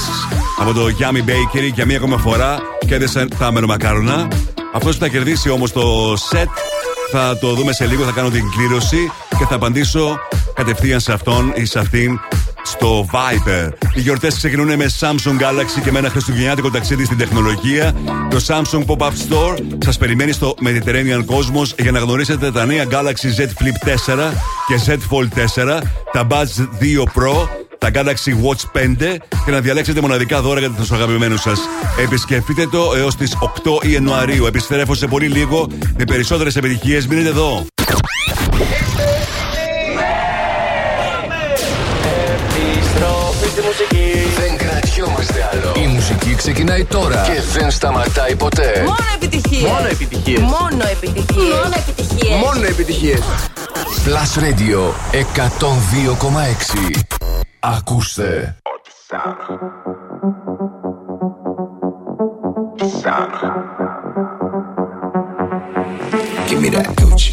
[0.61, 4.29] από το Yummy Bakery για μία ακόμα φορά κέρδισαν τα μελομακάρονα.
[4.75, 6.49] Αυτός που θα κερδίσει όμως το σετ
[7.11, 10.19] θα το δούμε σε λίγο, θα κάνω την κλήρωση και θα απαντήσω
[10.55, 12.21] κατευθείαν σε αυτόν ή σε αυτήν
[12.71, 13.69] στο Viper.
[13.95, 17.95] Οι γιορτές ξεκινούν με Samsung Galaxy και με ένα χριστουγεννιάτικο ταξίδι στην τεχνολογία.
[18.31, 23.41] Το Samsung Pop-Up Store σας περιμένει στο Mediterranean Cosmos για να γνωρίσετε τα νέα Galaxy
[23.41, 24.33] Z Flip 4
[24.67, 25.81] και Z Fold 4,
[26.13, 27.49] τα Buds 2 Pro,
[27.79, 31.61] τα Galaxy Watch 5 και να διαλέξετε μοναδικά δώρα για τους αγαπημένους σας.
[32.05, 34.47] Επισκεφτείτε το έως τις 8 Ιανουαρίου.
[34.47, 35.69] Επιστρέφω σε πολύ λίγο
[35.99, 37.07] με περισσότερες επιτυχίες.
[37.07, 37.67] Μείνετε εδώ.
[43.61, 44.13] Στη μουσική.
[44.41, 45.73] Δεν κρατιόμαστε άλλο.
[45.85, 48.83] Η μουσική ξεκινάει τώρα και δεν σταματάει ποτέ.
[48.85, 49.71] Μόνο επιτυχίες.
[49.71, 50.41] Μόνο επιτυχίες.
[50.41, 51.55] Μόνο επιτυχίες.
[51.55, 52.39] Μόνο επιτυχίες.
[52.39, 53.21] Μόνο επιτυχίες.
[54.05, 54.81] Plus Radio
[55.13, 57.01] 102,6.
[57.61, 58.57] Ακούστε.
[66.49, 67.31] Give me that Gucci.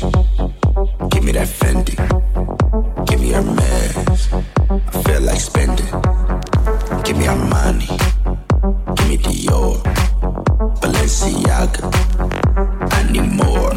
[1.12, 1.96] Give me that Fendi.
[3.08, 4.22] Give me Hermes.
[4.94, 6.07] I feel like spending.
[7.36, 8.96] Money, give me Armani.
[8.96, 9.76] Give me Dior,
[10.80, 11.84] Balenciaga.
[12.94, 13.72] I need more.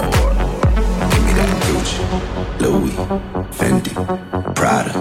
[1.10, 2.00] Give me that Gucci,
[2.60, 2.94] Louis,
[3.50, 3.92] Fendi,
[4.54, 4.92] Prada,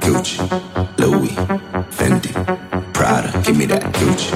[0.00, 0.38] Gucci,
[0.98, 1.34] Louis,
[1.90, 2.32] Fendi,
[2.92, 3.40] Prada.
[3.42, 4.30] Give me that Gucci,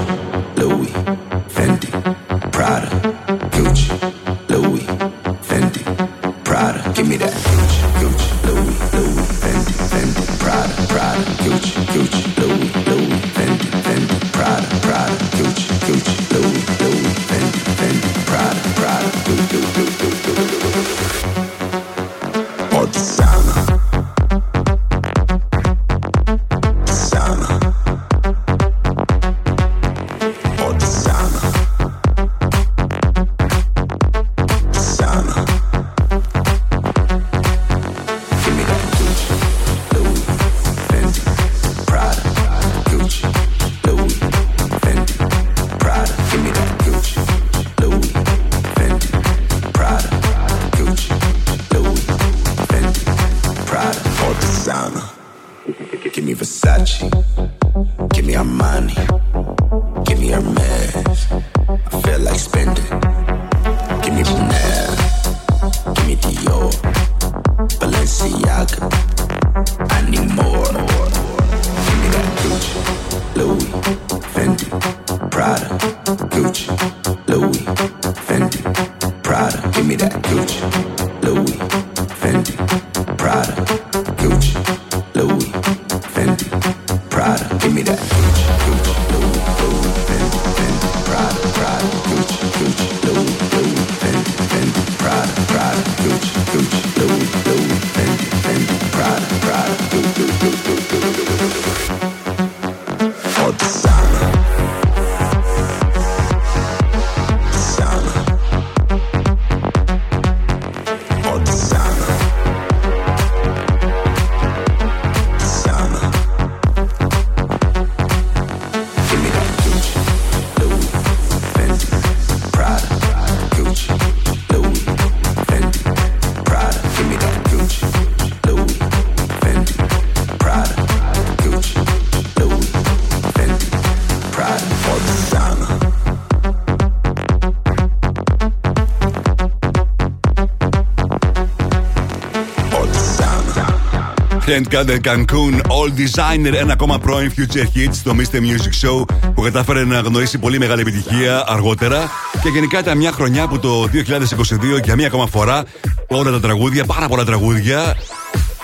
[144.50, 148.36] Can't Cut the Cancun, All Designer, ένα ακόμα πρώην Future Hits στο Mr.
[148.36, 149.04] Music Show
[149.34, 152.10] που κατάφερε να γνωρίσει πολύ μεγάλη επιτυχία αργότερα.
[152.42, 155.64] Και γενικά ήταν μια χρονιά που το 2022 για μία ακόμα φορά
[156.08, 157.96] όλα τα τραγούδια, πάρα πολλά τραγούδια,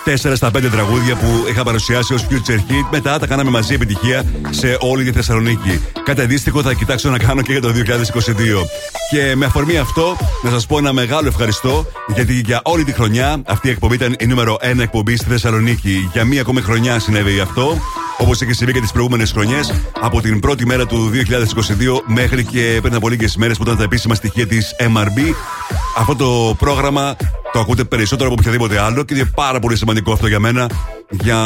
[0.06, 2.86] 4 στα 5 τραγούδια που είχα παρουσιάσει ως Future Hit.
[2.90, 5.80] Μετά τα κάναμε μαζί επιτυχία σε όλη τη Θεσσαλονίκη.
[6.04, 8.66] Κάτι αντίστοιχο θα κοιτάξω να κάνω και για το 2022.
[9.10, 13.42] Και με αφορμή αυτό, να σας πω ένα μεγάλο ευχαριστώ, γιατί για όλη τη χρονιά
[13.46, 16.08] αυτή η εκπομπή ήταν η νούμερο 1 εκπομπή στη Θεσσαλονίκη.
[16.12, 17.78] Για μία ακόμη χρονιά συνέβη αυτό.
[18.18, 22.78] Όπως είχες συμβεί και τις προηγούμενες χρονιές, από την πρώτη μέρα του 2022 μέχρι και
[22.82, 25.34] πριν από λίγες μέρες που ήταν τα επίσημα στοιχεία της MRB.
[25.96, 27.16] Αυτό το πρόγραμμα
[27.56, 30.70] το ακούτε περισσότερο από οποιαδήποτε άλλο και είναι πάρα πολύ σημαντικό αυτό για μένα
[31.10, 31.38] για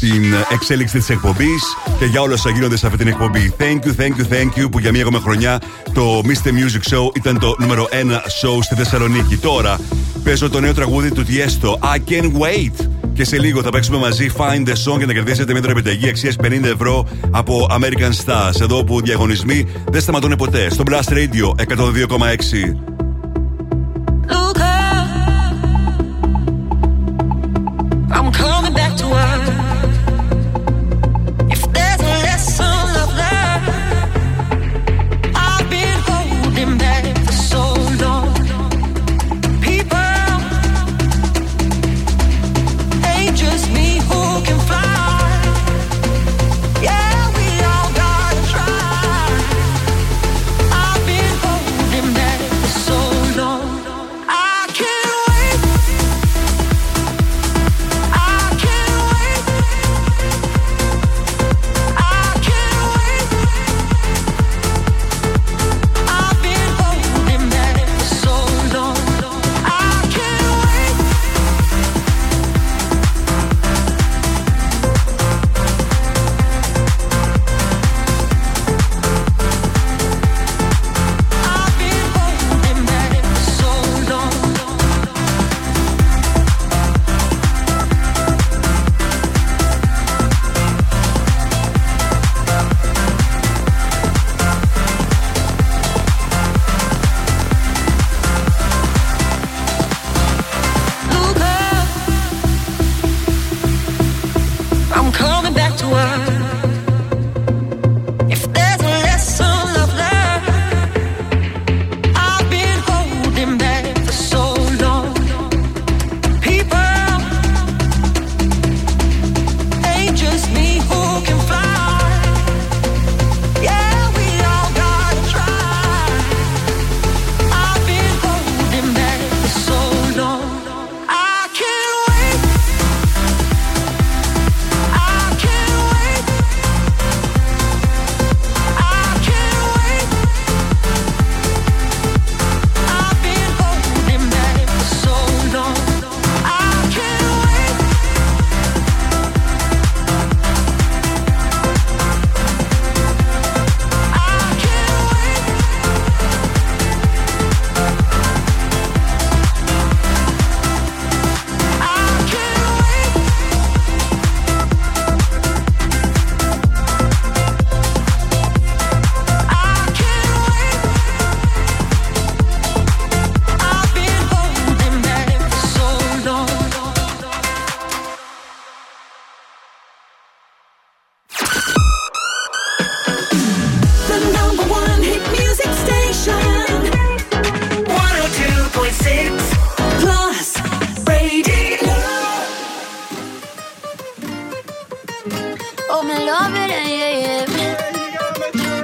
[0.00, 1.62] την εξέλιξη της εκπομπής
[1.98, 3.54] και για όλα όσα γίνονται σε αυτή την εκπομπή.
[3.58, 5.60] Thank you, thank you, thank you που για μία ακόμα χρονιά
[5.92, 6.48] το Mr.
[6.48, 9.36] Music Show ήταν το νούμερο 1 show στη Θεσσαλονίκη.
[9.36, 9.80] Τώρα
[10.24, 12.86] παίζω το νέο τραγούδι του Tiesto, I Can't Wait.
[13.12, 16.36] Και σε λίγο θα παίξουμε μαζί Find the Song για να κερδίσετε μια επιταγή αξίας
[16.42, 18.60] 50 ευρώ από American Stars.
[18.60, 20.70] Εδώ που διαγωνισμοί δεν σταματούν ποτέ.
[20.70, 22.91] Στο Blast Radio 102,6.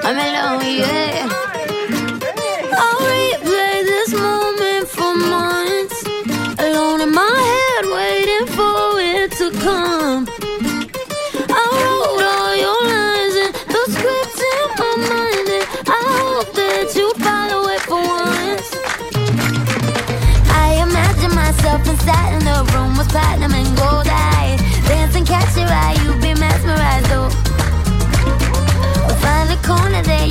[0.09, 0.98] I'm alone, yeah.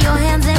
[0.07, 0.56] Your hands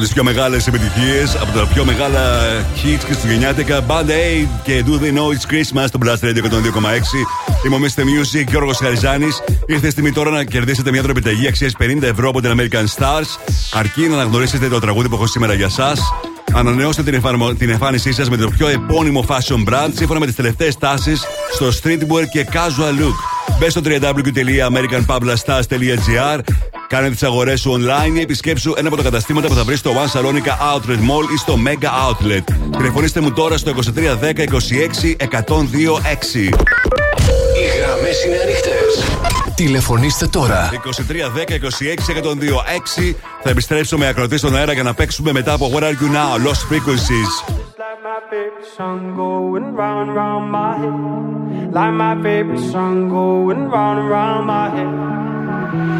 [0.00, 2.20] Από τις πιο μεγάλες επιτυχίες, από τα πιο μεγάλα
[2.82, 6.48] hits χριστουγεννιάτικα, Band Aid και Do They Know It's Christmas στο Blast Radio 102,6.
[7.66, 8.00] Είμαι ο Mr.
[8.00, 9.42] Music, Γιώργος Χαριζάνης.
[9.66, 13.38] Ήρθε η στιγμή τώρα να κερδίσετε μια τροπιταγή αξίας 50 ευρώ από την American Stars.
[13.72, 15.92] Αρκεί να αναγνωρίσετε το τραγούδι που έχω σήμερα για εσά.
[16.52, 17.54] Ανανεώστε την, εφαρμο...
[17.54, 21.22] την εμφάνισή σας με το πιο επώνυμο fashion brand σύμφωνα με τις τελευταίες τάσεις
[21.52, 23.16] στο streetwear και casual look.
[23.58, 26.40] Μπες στο www.americanpablastars.gr
[26.90, 29.90] Κάνε τις αγορές σου online ή επισκέψου ένα από τα καταστήματα που θα βρεις στο
[29.90, 32.54] One Salonica Outlet Mall ή στο Mega Outlet.
[32.76, 35.30] Τηλεφωνήστε μου τώρα στο 2310 26 126.
[37.56, 39.04] Οι γραμμές είναι ανοιχτές.
[39.54, 40.70] Τηλεφωνήστε τώρα.
[40.72, 42.10] 2310 26
[43.10, 43.14] 126.
[43.42, 46.46] Θα επιστρέψω με ακροτή στον αέρα για να παίξουμε μετά από Where Are You Now,
[46.46, 47.32] Lost Frequencies.
[47.82, 50.98] Like my favorite song going round and round my head.
[51.76, 55.99] Like my favorite song going round and round my head.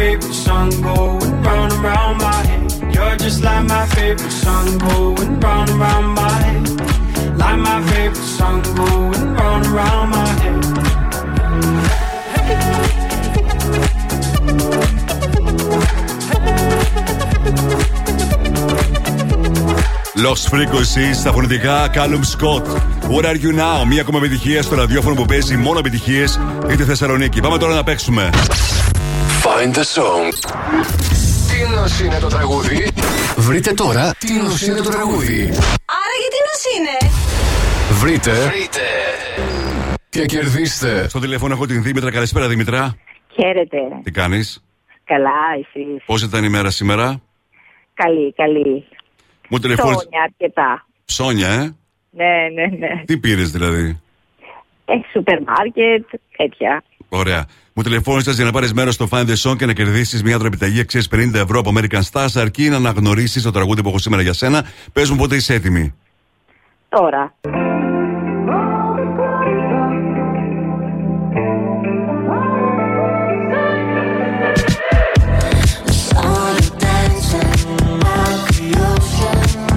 [0.00, 2.94] Like my favorite song going round and round my head.
[2.94, 6.64] You're just like my favorite song going round and round my head.
[7.42, 10.60] Like my favorite song going round and round my head.
[20.14, 22.66] Lost Frequencies στα φωνητικά Callum Scott.
[23.10, 23.86] Where are you now?
[23.86, 26.24] Μία ακόμα επιτυχία στο ραδιόφωνο που παίζει μόνο επιτυχίε
[26.66, 27.40] για τη Θεσσαλονίκη.
[27.40, 28.30] Πάμε τώρα να παίξουμε.
[29.44, 30.32] Find the song.
[31.50, 32.90] Τι νος είναι το τραγούδι;
[33.36, 35.42] Βρείτε τώρα τι νος είναι το τραγούδι;
[35.86, 37.12] Άρα γιατί νος είναι;
[38.00, 38.32] Βρείτε.
[38.32, 38.80] Βρείτε.
[40.08, 41.08] Και κερδίστε.
[41.08, 42.10] Στο τηλέφωνο έχω την Δήμητρα.
[42.10, 42.96] Καλησπέρα, Δήμητρα.
[43.32, 43.78] Χαίρετε.
[44.02, 44.64] Τι κάνεις,
[45.04, 46.02] Καλά, εσείς.
[46.06, 47.20] Πώς ήταν η μέρα σήμερα,
[47.94, 48.84] Καλή, καλή.
[49.48, 49.98] Μου τηλεφώνησε.
[50.00, 50.86] Ψώνια αρκετά.
[51.04, 51.74] Ψώνια, ε;
[52.10, 53.04] Ναι, ναι, ναι.
[53.04, 54.00] Τι πήρες δηλαδή;
[54.84, 56.04] Ε, σούπερ μάρκετ,
[56.36, 56.82] τέτοια.
[57.08, 57.46] Ωραία.
[57.80, 60.80] Μου τηλεφώνησες για να πάρεις μέρος στο Find the Song και να κερδίσεις μια δραπιταγή
[60.80, 64.32] αξία 50 ευρώ από American Stars, αρκεί να αναγνωρίσεις το τραγούδι που έχω σήμερα για
[64.32, 64.64] σένα.
[64.92, 65.94] Πες μου πότε είσαι έτοιμη.
[66.88, 67.34] Τώρα.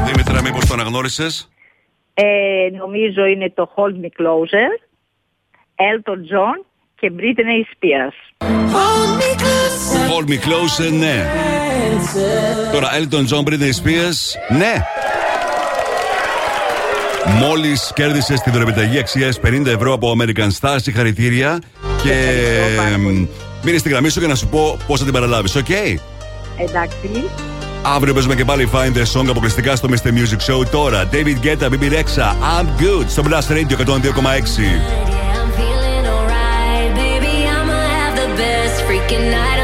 [0.05, 1.49] Δήμητρα, μήπως το αναγνώρισες;
[2.13, 2.23] Ε,
[2.77, 4.71] νομίζω είναι το Hold Me Closer,
[5.75, 8.47] Elton John και Britney Spears.
[10.09, 11.25] Hold me closer, ναι.
[12.71, 14.73] Τώρα, Elton John, Britney Spears, ναι.
[17.39, 21.59] Μόλις κέρδισες την δωρεπιταγή αξίας 50 ευρώ από American Stars, συγχαρητήρια.
[22.03, 22.13] Και
[22.93, 23.27] εμ,
[23.63, 25.69] μείνε στη γραμμή σου για να σου πω πώς θα την παραλάβεις, οκ;
[26.57, 27.29] Εντάξει.
[27.85, 30.07] Αύριο παίζουμε και πάλι Find the Song αποκλειστικά στο Mr.
[30.07, 30.65] Music Show.
[30.71, 35.32] Τώρα, David Guetta, BB Rexha, I'm Good στο Blast Radio 102,6.
[39.03, 39.62] weekend night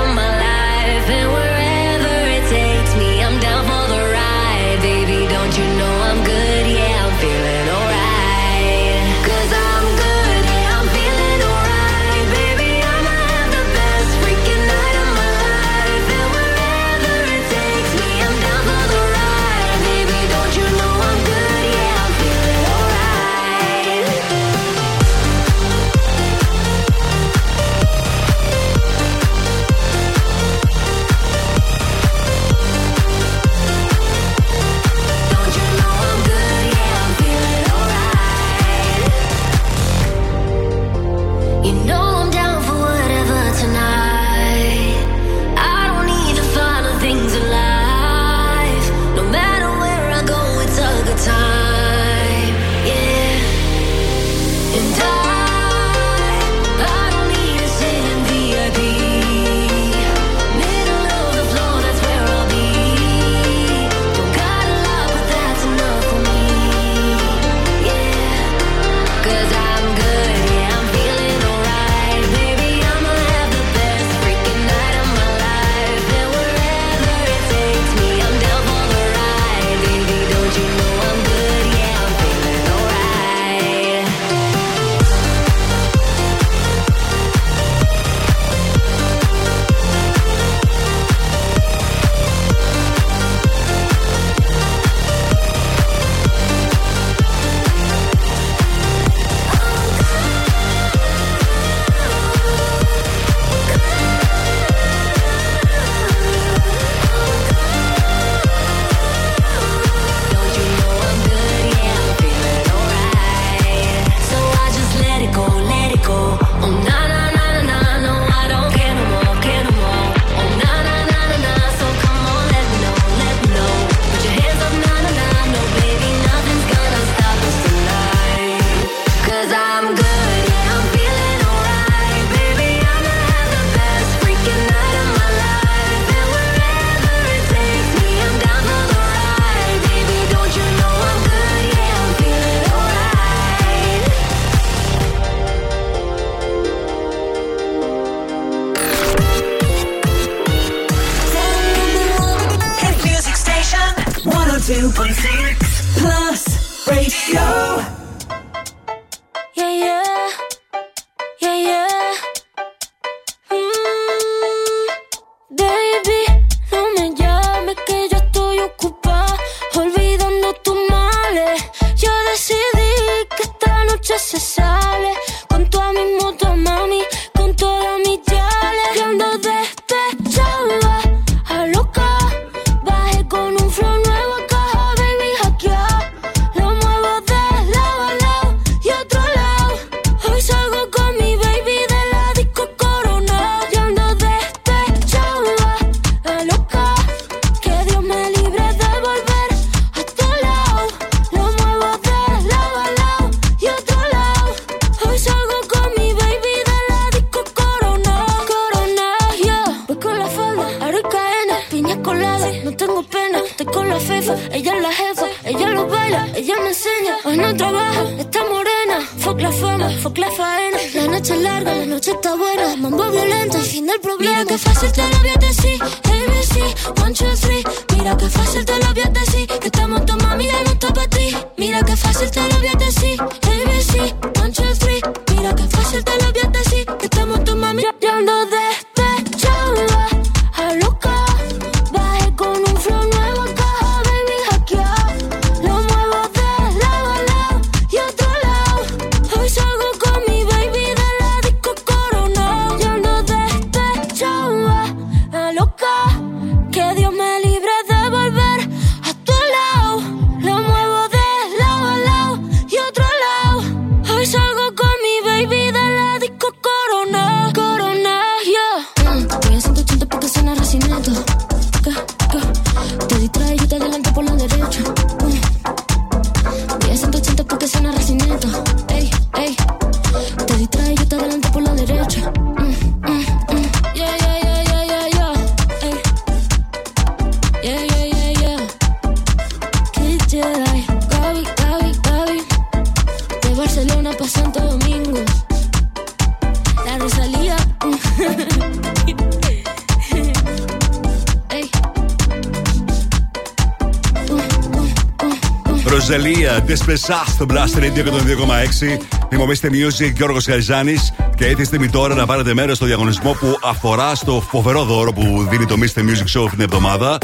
[306.89, 308.97] Ροζαλία, Despesά στο Blast Radio 102,6.
[309.29, 310.95] Θυμομίστε Music, Γιώργος Χαριζάνη.
[311.35, 315.13] Και ήρθε η στιγμή τώρα να πάρετε μέρος στο διαγωνισμό που αφορά στο φοβερό δώρο
[315.13, 315.99] που δίνει το Mr.
[315.99, 317.17] Music Show αυτήν την εβδομάδα.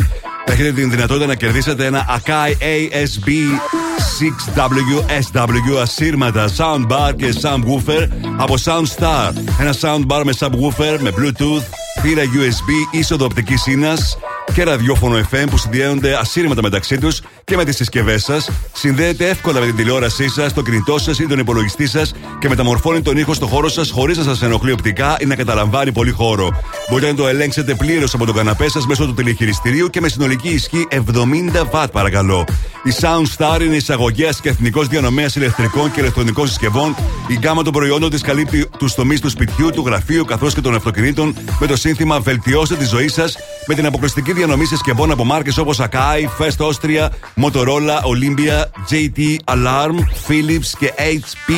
[0.45, 3.29] Έχετε την δυνατότητα να κερδίσετε ένα Akai ASB
[5.33, 9.31] 6W ασύρματα soundbar και subwoofer από Soundstar.
[9.59, 11.63] Ένα soundbar με subwoofer, με Bluetooth,
[12.01, 13.97] θύρα USB, είσοδο οπτικής ίνα
[14.53, 18.49] και ραδιόφωνο FM που συνδέονται ασύρματα μεταξύ τους και με τις συσκευές σας.
[18.85, 23.01] Συνδέεται εύκολα με την τηλεόρασή σας, το κινητό σας ή τον υπολογιστή σας και μεταμορφώνει
[23.01, 26.49] τον ήχο στο χώρο σας χωρίς να σας ενοχλεί οπτικά ή να καταλαμβάνει πολύ χώρο.
[26.89, 30.49] Μπορείτε να το ελέγξετε πλήρως από τον καναπέ σας μέσω του τηλεχειριστηρίου και με συνολική
[30.49, 30.97] ισχύ 70
[31.71, 32.45] W παρακαλώ.
[32.83, 36.95] Η Soundstar είναι εισαγωγέας και εθνικός διανομέας ηλεκτρικών και ηλεκτρονικών συσκευών.
[37.27, 40.75] Η γκάμα των προϊόντων της καλύπτει τους τομείς του σπιτιού, του γραφείου καθώς και των
[40.75, 43.35] αυτοκινήτων με το σύνθημα Βελτιώστε τη ζωή σας
[43.67, 47.07] με την αποκλειστική διανομή συσκευών από μάρκες όπως Akai, Fest Austria,
[47.41, 49.97] Motorola, Olympia, JT Alarm,
[50.27, 51.53] Philips και HP.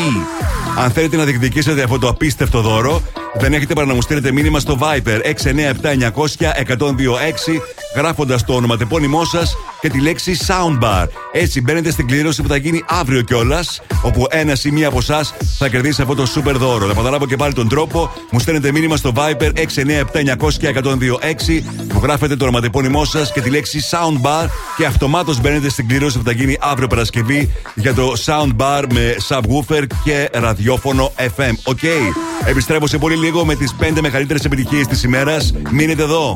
[0.77, 3.01] Αν θέλετε να διεκδικήσετε αυτό το απίστευτο δώρο,
[3.39, 5.31] δεν έχετε παρά να μου στείλετε μήνυμα στο Viper 697-900-1026
[7.95, 11.05] γράφοντας το ονοματεπώνυμό σας και τη λέξη Soundbar.
[11.31, 15.33] Έτσι μπαίνετε στην κλήρωση που θα γίνει αύριο κιόλας, όπου ένας ή μία από εσάς
[15.57, 16.85] θα κερδίσει αυτό το super δώρο.
[16.85, 22.43] Να επαναλάβω και πάλι τον τρόπο, μου στέλνετε μήνυμα στο Viper 697-900-1026 που γράφετε το
[22.43, 24.47] ονοματεπώνυμό σας και τη λέξη Soundbar
[24.77, 29.83] και αυτομάτως μπαίνετε στην κλήρωση που θα γίνει αύριο Παρασκευή για το Soundbar με subwoofer
[30.03, 31.53] και ραδιόφωνο FM.
[31.63, 31.83] OK.
[32.45, 35.53] Επιστρέφω σε πολύ λίγο με τις 5 μεγαλύτερες επιτυχίες της ημέρας.
[35.71, 36.35] Μείνετε εδώ.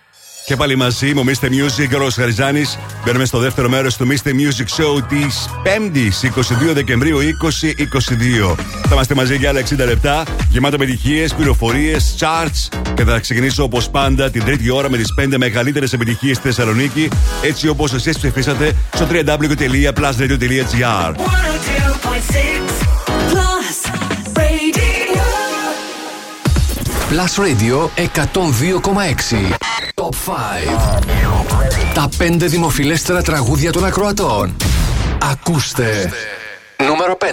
[0.51, 1.45] Και πάλι μαζί μου, Mr.
[1.45, 2.63] Music, ο Χαριζάνη.
[3.05, 4.27] Μπαίνουμε στο δεύτερο μέρος του Mr.
[4.27, 6.11] Music Show της 5η
[6.69, 7.23] 22 Δεκεμβρίου 2022.
[8.81, 12.67] Θα είμαστε μαζί για άλλα 60 λεπτά, γεμάτα επιτυχίε, πληροφορίες, charts.
[12.93, 17.09] Και θα ξεκινήσω όπως πάντα την τρίτη ώρα με τις 5 μεγαλύτερες επιτυχίες στη Θεσσαλονίκη,
[17.41, 21.15] έτσι όπως εσείς ψηφίσατε στο www.plusradio.gr.
[27.09, 29.70] Plus Radio 102,6
[30.11, 34.55] Top 5 Τα 5 δημοφιλέστερα τραγούδια των ακροατών.
[35.31, 36.11] Ακούστε.
[36.87, 37.23] Νούμερο 5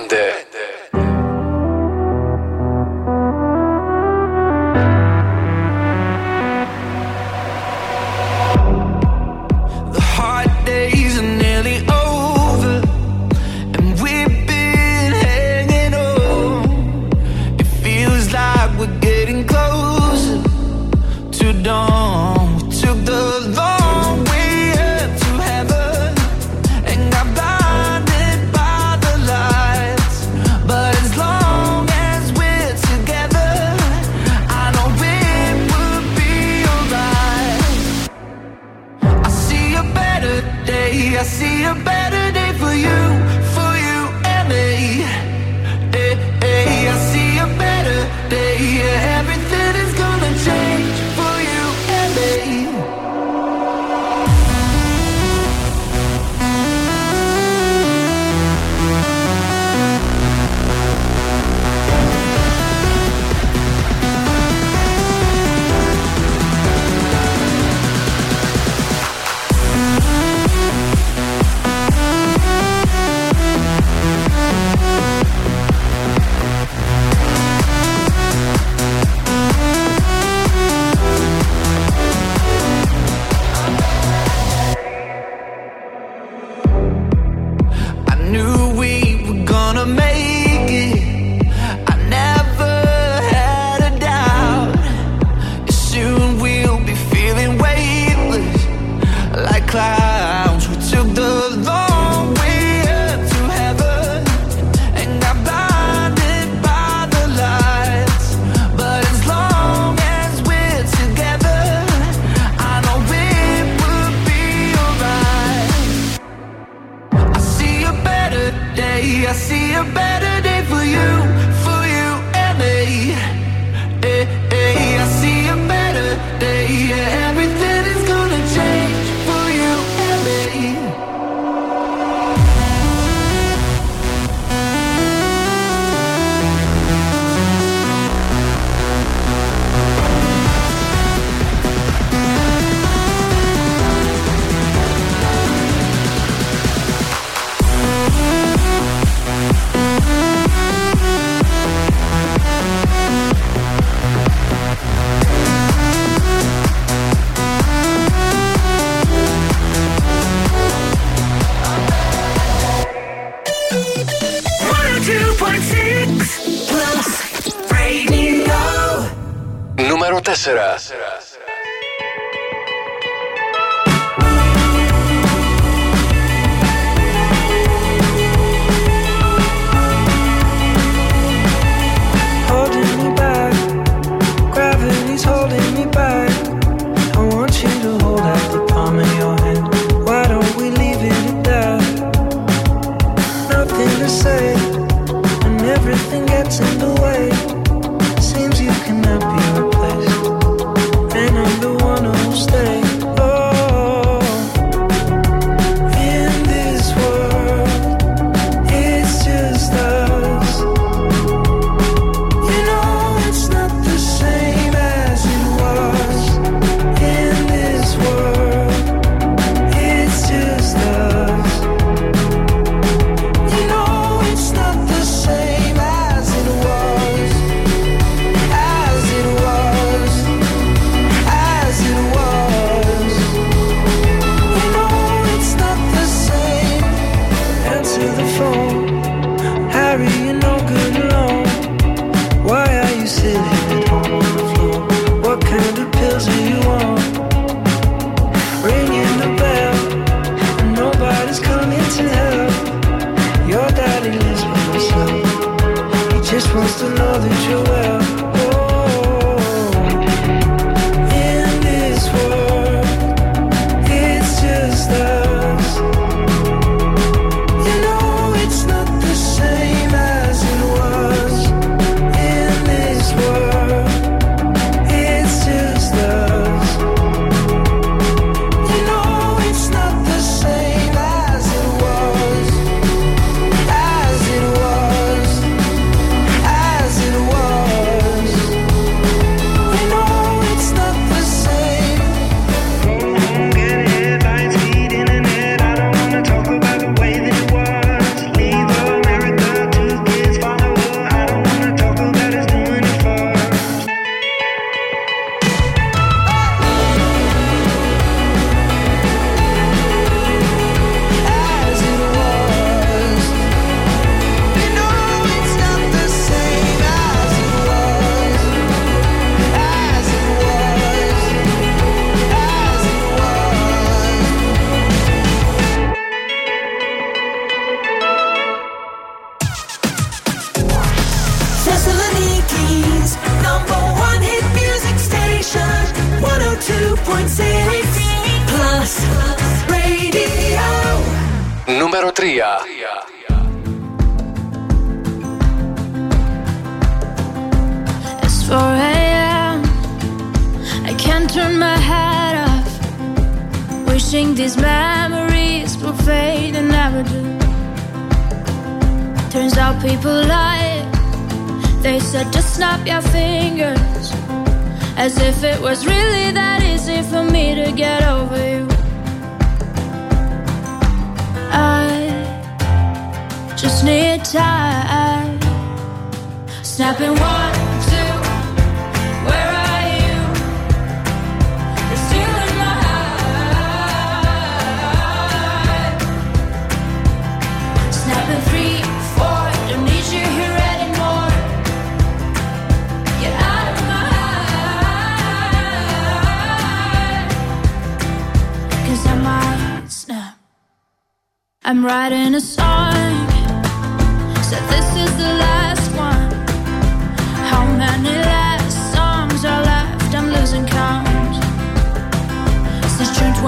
[170.48, 170.78] será.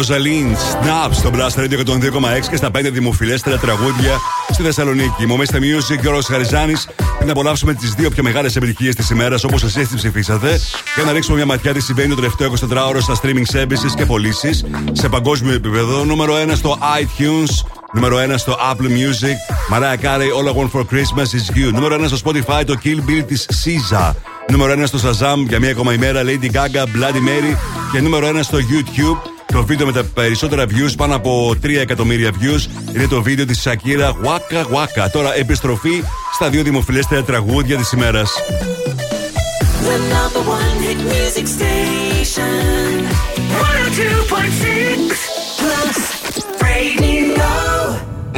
[0.00, 4.16] Ροζαλίν, Snap στο Blast Radio 102,6 και στα 5 δημοφιλέστερα τραγούδια
[4.50, 5.26] στη Θεσσαλονίκη.
[5.26, 6.88] Μομίστε Music και ο Ρος Χαριζάνης
[7.24, 10.60] να απολαύσουμε τις δύο πιο μεγάλες επιτυχίες της ημέρας όπως εσείς τι ψηφίσατε.
[10.94, 14.64] Για να ρίξουμε μια ματιά τι συμβαίνει το τελευταίο 24ωρο στα streaming services και πωλήσεις
[14.92, 16.04] σε παγκόσμιο επίπεδο.
[16.04, 19.36] Νούμερο 1 στο iTunes, νούμερο 1 στο Apple Music.
[19.74, 21.72] Mariah Carey, All I Want for Christmas is You.
[21.72, 24.14] Νούμερο 1 στο Spotify, το Kill Bill της SZA.
[24.50, 27.56] Νούμερο 1 στο Shazam για μία ακόμα ημέρα, Lady Gaga, Bloody Mary.
[27.92, 32.30] Και νούμερο 1 στο YouTube, το βίντεο με τα περισσότερα views, πάνω από 3 εκατομμύρια
[32.30, 35.10] views, είναι το βίντεο της Σακύρα Waka Waka.
[35.12, 36.02] Τώρα επιστροφή
[36.34, 38.32] στα δύο δημοφιλέστερα τραγούδια της ημέρας.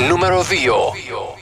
[0.09, 1.42] Νούμερο 2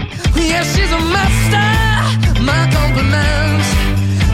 [0.49, 2.41] Yeah, she's a master.
[2.49, 3.67] My compliments.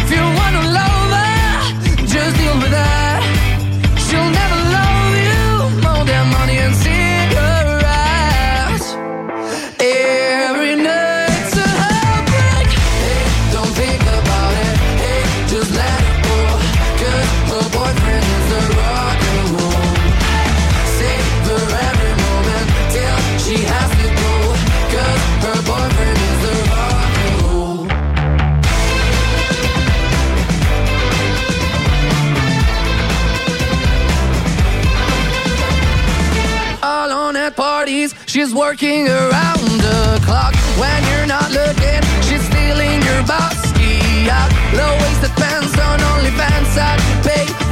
[0.03, 3.06] If you wanna love her, just deal with that.
[38.47, 41.99] She's working around the clock when you're not looking.
[42.23, 43.57] She's stealing your box.
[43.71, 43.99] Ski
[44.71, 46.77] low waisted pants on OnlyFans.
[46.79, 47.66] I'd pay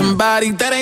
[0.00, 0.79] somebody that ain't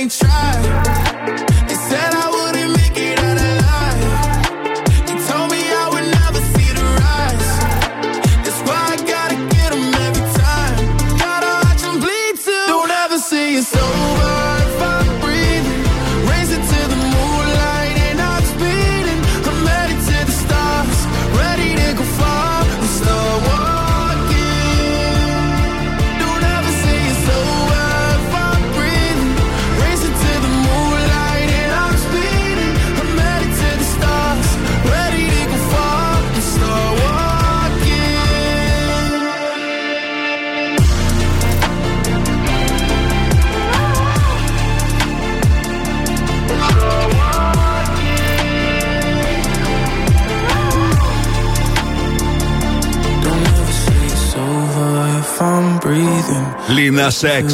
[57.08, 57.46] Nas X.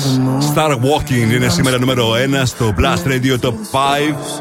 [0.54, 3.54] Star Walking είναι σήμερα νούμερο 1 στο Blast Radio Top 5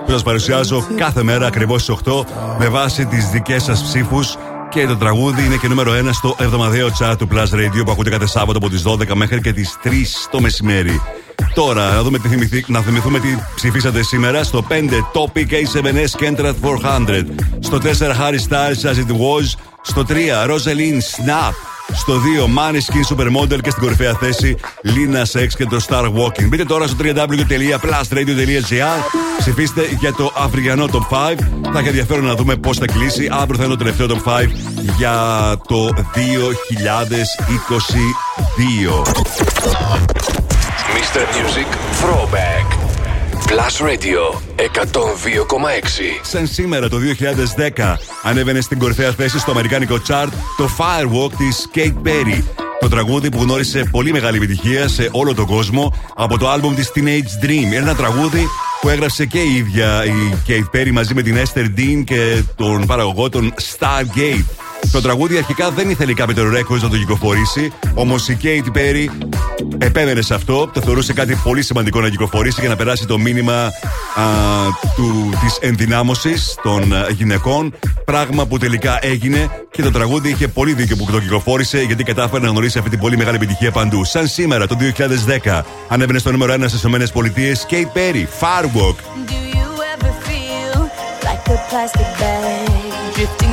[0.05, 2.23] που σας παρουσιάζω κάθε μέρα ακριβώς στις 8
[2.59, 4.37] με βάση τις δικές σας ψήφους.
[4.69, 8.09] Και το τραγούδι είναι και νούμερο 1 στο εβδομαδιαίο chat του Blast Radio που ακούτε
[8.09, 9.89] κάθε Σάββατο από τις 12 μέχρι και τις 3
[10.31, 11.01] το μεσημέρι.
[11.53, 14.73] Τώρα να, δούμε τι θυμηθεί, να θυμηθούμε τι ψηφίσατε σήμερα στο 5
[15.13, 17.25] Topic A7S Kentrad 400,
[17.59, 20.13] στο 4 Harry Styles As It Was, στο 3
[20.47, 22.17] Rosaline Snap, στο 2
[22.57, 26.47] Maneskin Supermodel και στην κορυφαία θέση Lina Sex και το Star Walking.
[26.47, 28.99] Μπείτε τώρα στο www.plusradio.gr.
[29.39, 31.01] Ψηφίστε για το αυριανό Top 5.
[31.73, 33.29] Θα έχει ενδιαφέρον να δούμε πώς θα κλείσει.
[33.31, 34.47] Αύριο θα είναι το τελευταίο Top 5
[34.97, 35.15] για
[35.67, 39.03] το 2022.
[40.95, 41.23] Mr.
[41.35, 41.69] Music
[42.01, 42.82] Throwback.
[43.47, 46.19] Plus Radio 102,6.
[46.21, 46.97] Σαν σήμερα το
[47.77, 52.43] 2010 ανέβαινε στην κορυφαία θέση στο αμερικάνικο chart το Firewalk της Kate Perry.
[52.79, 56.91] Το τραγούδι που γνώρισε πολύ μεγάλη επιτυχία σε όλο τον κόσμο από το άλμπουμ της
[56.95, 57.49] Teenage Dream.
[57.49, 58.47] Είναι ένα τραγούδι
[58.81, 62.85] που έγραψε και η ίδια η Kate Perry μαζί με την Esther Dean και τον
[62.85, 64.62] παραγωγό των Stargate.
[64.91, 69.07] Το τραγούδι αρχικά δεν ήθελε η Capitol Records να το κυκλοφορήσει, όμως η Kate Perry
[69.77, 70.69] επέμενε σε αυτό.
[70.73, 73.71] Το θεωρούσε κάτι πολύ σημαντικό να κυκλοφορήσει για να περάσει το μήνυμα α,
[74.95, 77.73] του, της ενδυνάμωσης των α, γυναικών.
[78.05, 82.43] Πράγμα που τελικά έγινε και το τραγούδι είχε πολύ δίκιο που το κυκλοφόρησε γιατί κατάφερε
[82.43, 84.03] να γνωρίσει αυτή την πολύ μεγάλη επιτυχία παντού.
[84.03, 84.77] Σαν σήμερα το
[85.43, 86.99] 2010 ανέβαινε στο νούμερο 1 στις ΗΠΑ
[87.69, 88.97] Kate Perry, Firewalk.
[89.31, 90.77] Do you ever feel
[91.27, 92.73] like a plastic bag
[93.15, 93.52] drifting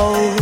[0.00, 0.37] Oh.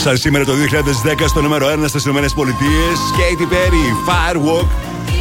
[0.00, 2.20] Σαν σήμερα το 2010 στο νούμερο 1 στις ΗΠΑ
[3.18, 4.66] Katy Perry, Firewalk.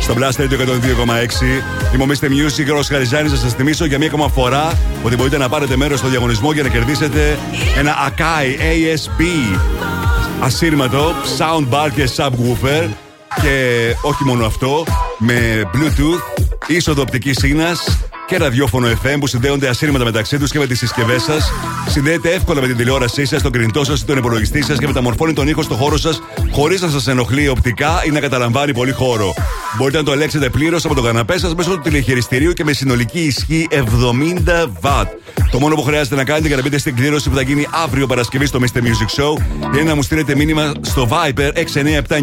[0.09, 1.93] Στο Blast Radio 102,6.
[1.93, 2.25] Είμαι ο Mr.
[2.25, 3.31] Music, ο Ρος Χαριζάνης.
[3.31, 4.71] Να σας θυμίσω για μία ακόμα φορά
[5.03, 7.37] ότι μπορείτε να πάρετε μέρος στο διαγωνισμό για να κερδίσετε
[7.77, 9.23] ένα Akai ASB
[10.41, 12.87] ασύρματο, soundbar και subwoofer.
[13.41, 14.83] Και όχι μόνο αυτό,
[15.17, 17.99] με Bluetooth, είσοδο οπτικής σύνας
[18.29, 21.51] και ραδιόφωνο FM που συνδέονται ασύρματα μεταξύ τους και με τις συσκευές σας.
[21.87, 25.33] Συνδέεται εύκολα με την τηλεόρασή σας, τον κινητό σας ή τον υπολογιστή σας και μεταμορφώνει
[25.33, 29.33] τον ήχο στο χώρο σας χωρίς να σας ενοχλεί οπτικά ή να καταλαμβάνει πολύ χώρο.
[29.77, 33.19] Μπορείτε να το ελέγξετε πλήρως από τον καναπέ σας μέσω του τηλεχειριστηρίου και με συνολική
[33.19, 35.05] ισχύ 70 W.
[35.51, 38.07] Το μόνο που χρειάζεται να κάνετε για να μπείτε στην κλήρωση που θα γίνει αύριο
[38.07, 38.77] Παρασκευή στο Mr.
[38.77, 39.41] Music Show
[39.73, 42.19] είναι να μου στείλετε μήνυμα στο Viber 697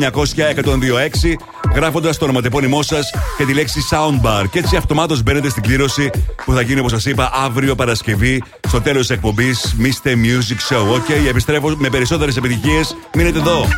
[0.64, 1.36] 126
[1.74, 4.44] γράφοντας το ονοματεπώνυμό σας και τη λέξη soundbar.
[4.50, 6.10] Και έτσι αυτομάτως μπαίνετε στην κλήρωση
[6.44, 10.08] που θα γίνει, όπως σας είπα, αύριο Παρασκευή στο τέλος της εκπομπής Mr.
[10.08, 10.94] Music Show.
[10.94, 12.96] OK, επιστρέφω με περισσότερες επιτυχίες.
[13.14, 13.68] Μείνετε εδώ.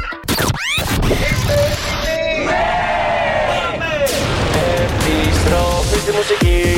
[5.07, 6.78] Επιστροφή στη μουσική.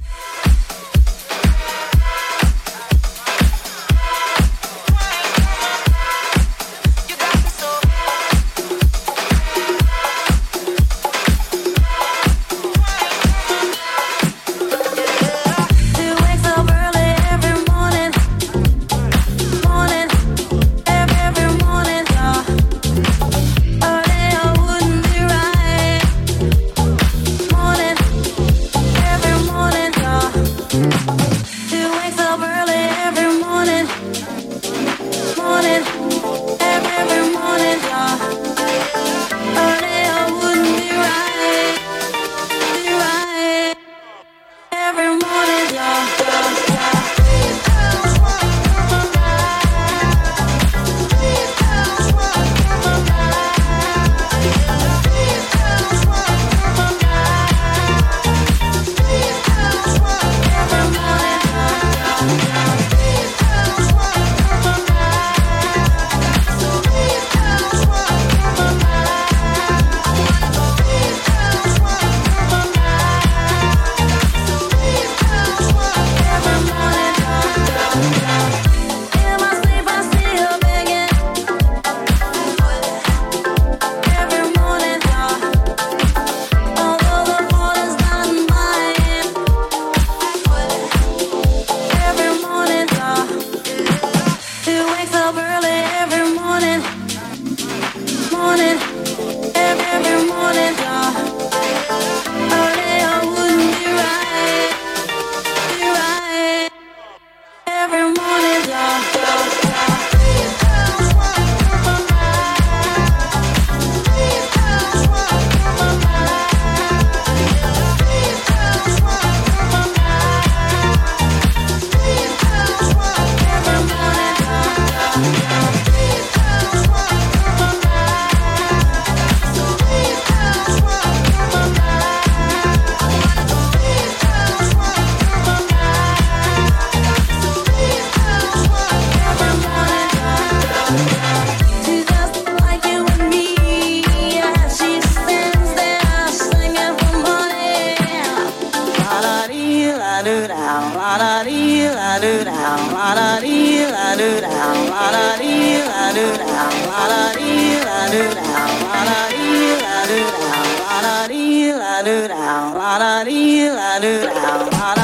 [150.21, 150.55] La do da,
[150.93, 152.51] la da dee, la do da,
[152.93, 154.49] la da dee, la do da,
[154.91, 156.45] la da dee, la do da,
[156.89, 158.43] la da dee, la do da,
[158.85, 160.49] la da dee, la do da,
[160.85, 162.37] la da dee, la do da,
[162.77, 165.00] la da dee, la do da, la da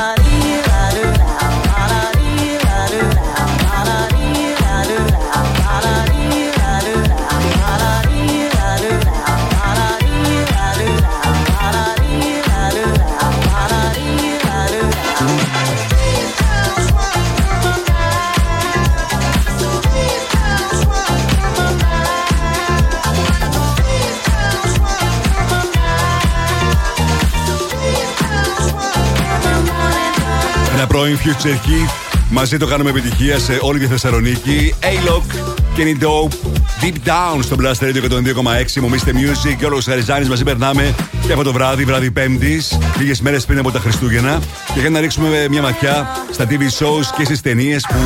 [30.97, 31.89] πρώην Future Kid.
[32.29, 34.75] Μαζί το κάνουμε επιτυχία σε όλη τη Θεσσαλονίκη.
[34.81, 35.35] A-Lock,
[35.77, 36.33] Kenny Dope,
[36.81, 38.81] Deep Down στο Blast Radio 102,6.
[38.81, 40.95] Μομίστε Music και όλος ο Χαριζάνη μαζί περνάμε
[41.27, 44.39] και από το βράδυ, βράδυ Πέμπτης, λίγες μέρες πριν από τα Χριστούγεννα.
[44.73, 47.97] Και για να ρίξουμε μια ματιά στα TV shows και στις ταινίες που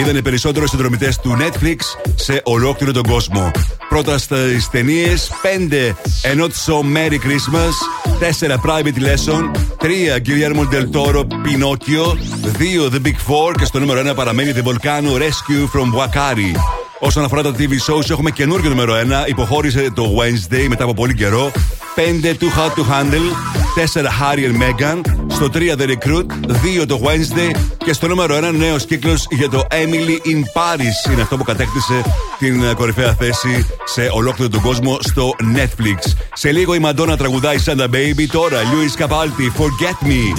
[0.00, 1.76] είδαν οι περισσότεροι συνδρομητές του Netflix
[2.14, 3.50] σε ολόκληρο τον κόσμο.
[3.92, 5.92] Πρώτα στι ταινίε, 5
[6.22, 7.74] A Not So Merry Christmas,
[8.20, 12.16] 4 Private Lesson, 3 Guillermo del Toro Pinocchio,
[12.58, 16.58] 2 The Big Four και στο νούμερο 1 παραμένει The Volcano Rescue from Wakari.
[17.00, 18.94] Όσον αφορά τα TV shows, έχουμε καινούργιο νούμερο
[19.24, 19.28] 1.
[19.28, 21.52] Υποχώρησε το Wednesday μετά από πολύ καιρό.
[21.96, 23.61] 5 Too Hot to Handle.
[23.74, 23.84] 4
[24.20, 26.26] Harry and στο 3 The Recruit,
[26.82, 31.12] 2 το Wednesday και στο νούμερο 1 νέος κύκλος για το Emily in Paris.
[31.12, 32.02] Είναι αυτό που κατέκτησε
[32.38, 36.12] την ε, κορυφαία θέση σε ολόκληρο τον κόσμο στο Netflix.
[36.34, 40.38] Σε λίγο η Μαντόνα τραγουδάει σαν τα baby, τώρα Louis Capaldi, Forget Me.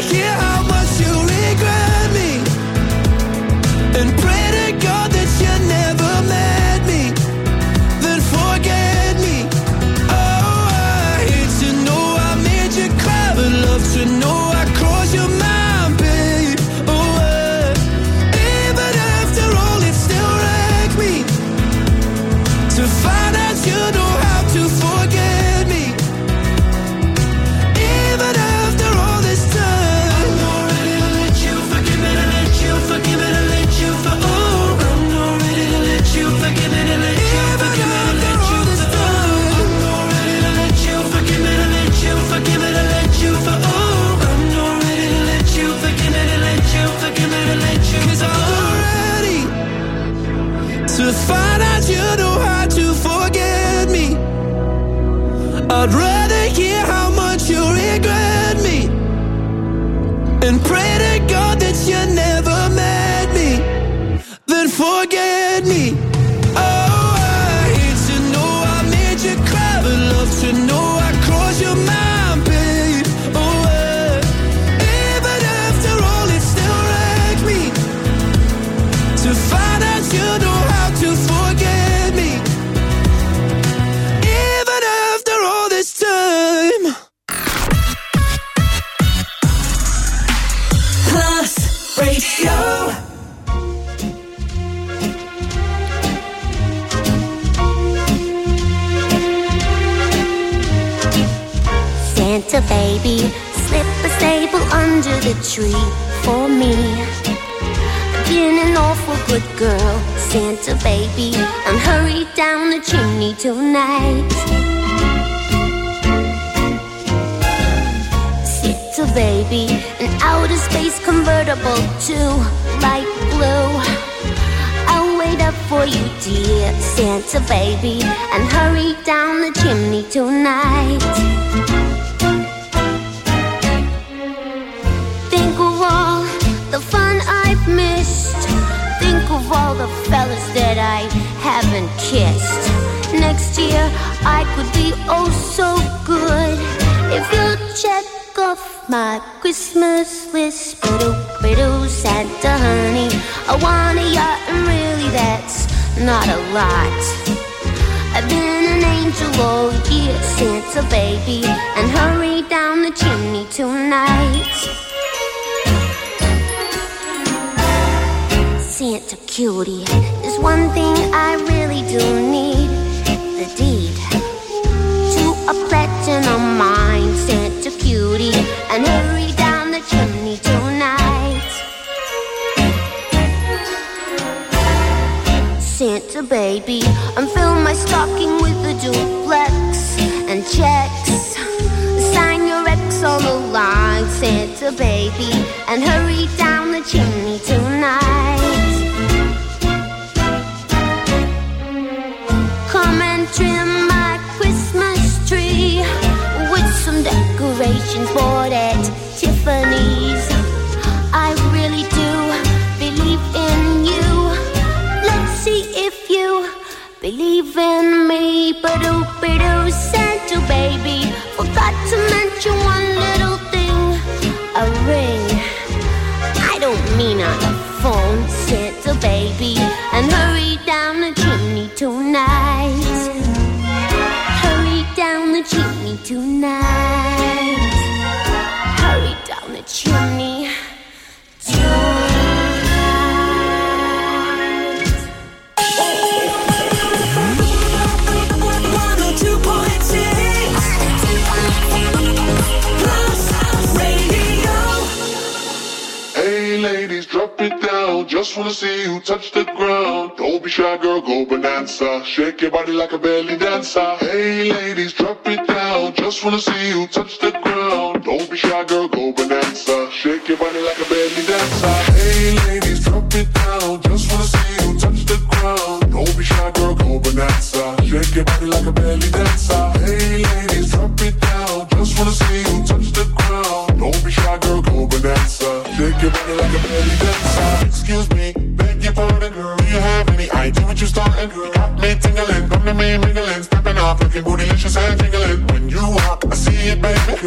[0.00, 0.49] wanna hear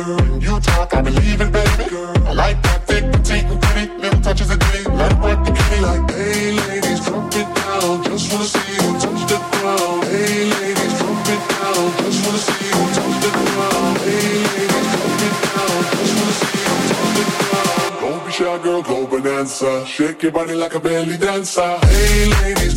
[0.03, 1.89] Girl, you talk, I believe it, baby.
[1.89, 3.87] Girl, I like that thick, petite, and pretty.
[4.01, 8.03] Little touches of ditty, let work the kitty like, hey ladies, drop it down.
[8.03, 10.03] Just wanna see you touch the ground.
[10.11, 11.87] Hey ladies, drop it down.
[12.03, 13.97] Just wanna see you touch the ground.
[14.03, 15.79] Hey ladies, drop it down.
[15.95, 17.95] Just wanna see you touch the ground.
[18.03, 19.85] Don't be shy, girl, go bonanza.
[19.85, 21.79] Shake your body like a belly dancer.
[21.87, 22.72] Hey ladies,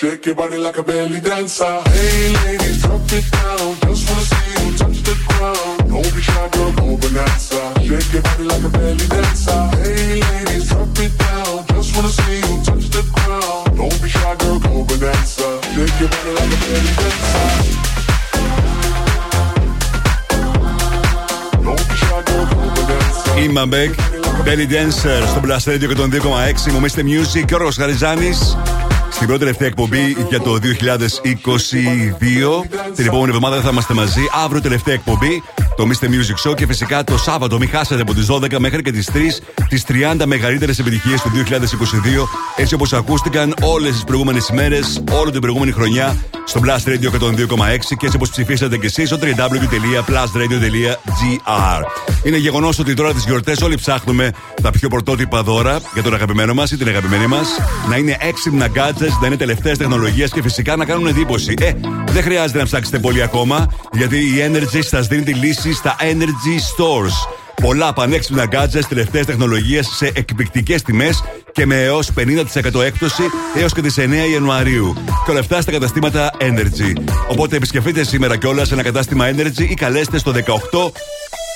[0.00, 1.82] Shake your body like a belly dancer.
[1.90, 3.74] Hey ladies, drop it down.
[3.82, 5.90] Just wanna see you touch the ground.
[5.90, 7.62] Don't be shy, girl, go bonanza.
[7.82, 9.60] Shake your body like a belly dancer.
[9.82, 11.66] Hey ladies, drop it down.
[11.74, 13.76] Just wanna see you touch the ground.
[13.78, 15.48] Don't be shy, girl, go bonanza.
[15.74, 17.48] Shake your body like a belly dancer.
[21.66, 23.40] Don't be shy, girl, go bonanza.
[23.42, 23.94] Είμαι Μπέκ,
[24.44, 26.72] Belly Dancer στο Blast Radio και τον 2,6.
[26.72, 27.00] Μου Mr.
[27.00, 28.56] Music και ο Ρος Χαριζάνης.
[29.18, 30.62] Στην πρώτη τελευταία εκπομπή για το 2022.
[32.94, 34.20] Την επόμενη εβδομάδα δεν θα είμαστε μαζί.
[34.44, 35.42] Αύριο τελευταία εκπομπή.
[35.78, 36.04] Το Mr.
[36.04, 37.58] Music Show και φυσικά το Σάββατο.
[37.58, 39.16] Μην χάσετε από τις 12 μέχρι και τις 3
[39.68, 42.28] τις 30 μεγαλύτερες επιτυχίες του 2022.
[42.56, 47.96] Έτσι όπως ακούστηκαν όλες τις προηγούμενες ημέρες, όλη την προηγούμενη χρονιά στο Blast Radio 102,6
[47.96, 51.82] και έτσι όπως ψηφίσατε και εσείς στο www.plusradio.gr.
[52.24, 54.30] Είναι γεγονός ότι τώρα τις γιορτές όλοι ψάχνουμε
[54.62, 57.48] τα πιο πρωτότυπα δώρα για τον αγαπημένο μας ή την αγαπημένη μας.
[57.88, 61.54] Να είναι έξυπνα gadgets, να είναι τελευταία τεχνολογία και φυσικά να κάνουν εντύπωση.
[61.58, 61.72] Ε,
[62.12, 66.58] δεν χρειάζεται να ψάξετε πολύ ακόμα, γιατί η Energy σας δίνει τη λύση στα Energy
[66.76, 67.32] Stores.
[67.62, 73.22] Πολλά πανέξυπνα gadgets, τελευταίες τεχνολογίες σε εκπληκτικές τιμές και με έως 50% έκπτωση
[73.56, 74.00] έως και τις 9
[74.32, 74.94] Ιανουαρίου.
[75.24, 76.92] Και όλα αυτά στα καταστήματα Energy.
[77.30, 80.92] Οπότε επισκεφτείτε σήμερα κιόλας ένα κατάστημα Energy ή καλέστε στο 18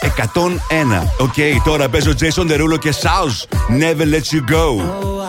[0.02, 1.02] 101.
[1.18, 3.56] Οκ, τώρα παίζω Jason Derulo και South.
[3.68, 5.21] Never let you go.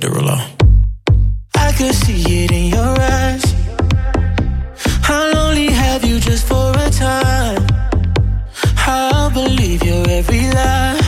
[0.00, 0.38] Derulo.
[1.56, 3.42] I could see it in your eyes.
[5.08, 7.66] I'll only have you just for a time.
[8.86, 11.00] I'll believe your every lie.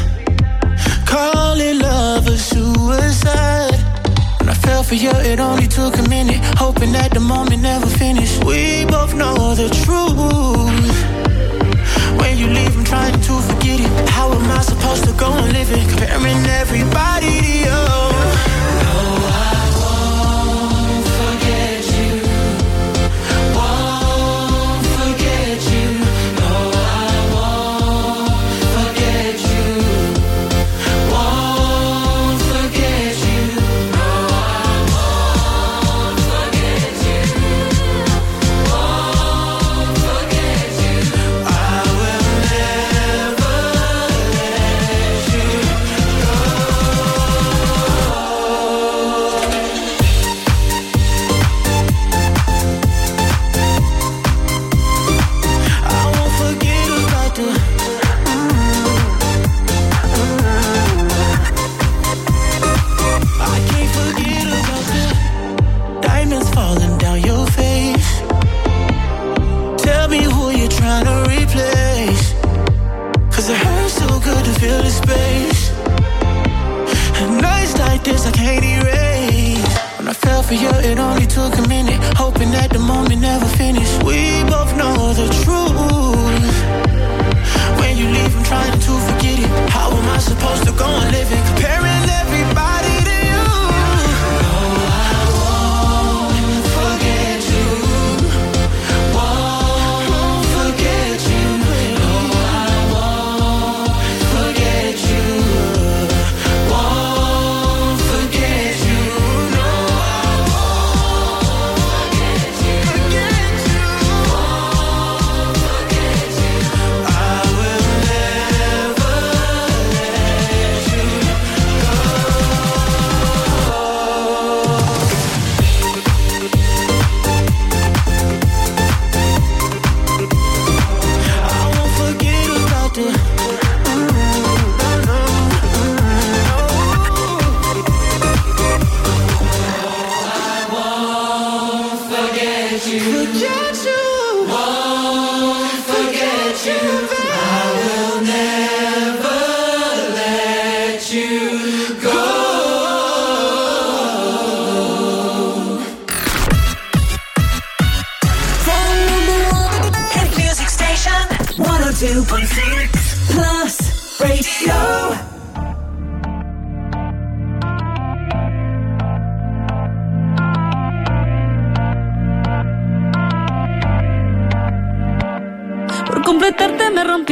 [1.07, 3.79] Call it love or suicide.
[4.41, 6.41] When I fell for you, it only took a minute.
[6.59, 8.43] Hoping that the moment never finished.
[8.45, 10.99] We both know the truth.
[12.19, 14.09] When you leave, I'm trying to forget it.
[14.11, 15.87] How am I supposed to go on living?
[15.91, 17.70] Comparing everybody
[73.65, 75.71] hurts so good to feel the space.
[77.21, 79.77] And nights like this I can't erase.
[79.99, 82.01] When I fell for you, it only took a minute.
[82.17, 84.03] Hoping that the moment never finished.
[84.03, 86.57] We both know the truth.
[87.81, 89.51] When you leave, I'm trying to forget it.
[89.71, 91.43] How am I supposed to go on living?
[91.51, 91.90] Comparing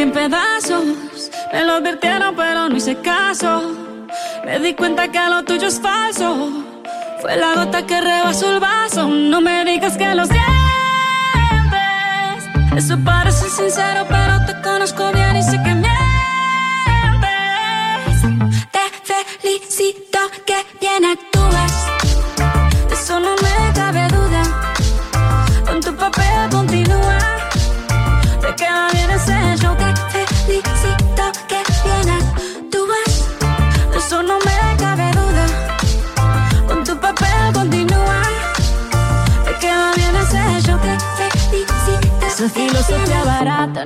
[0.00, 1.30] en pedazos.
[1.52, 3.62] Me lo advirtieron, pero no hice caso.
[4.44, 6.64] Me di cuenta que lo tuyo es falso.
[7.20, 9.08] Fue la gota que rebasó el vaso.
[9.08, 10.44] No me digas que lo sientes.
[12.76, 14.37] Eso parece sincero, pero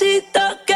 [0.00, 0.69] necesito que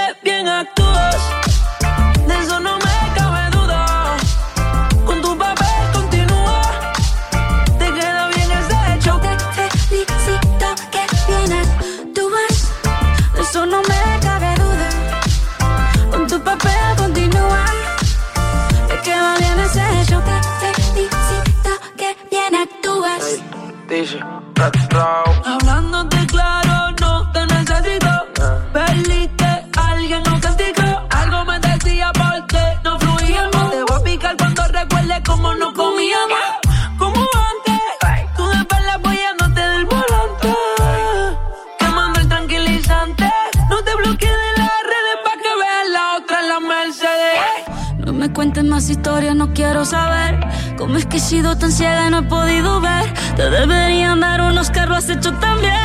[51.14, 53.04] que he sido tan ciega y no he podido ver.
[53.36, 55.83] Te deberían dar unos lo has hecho también.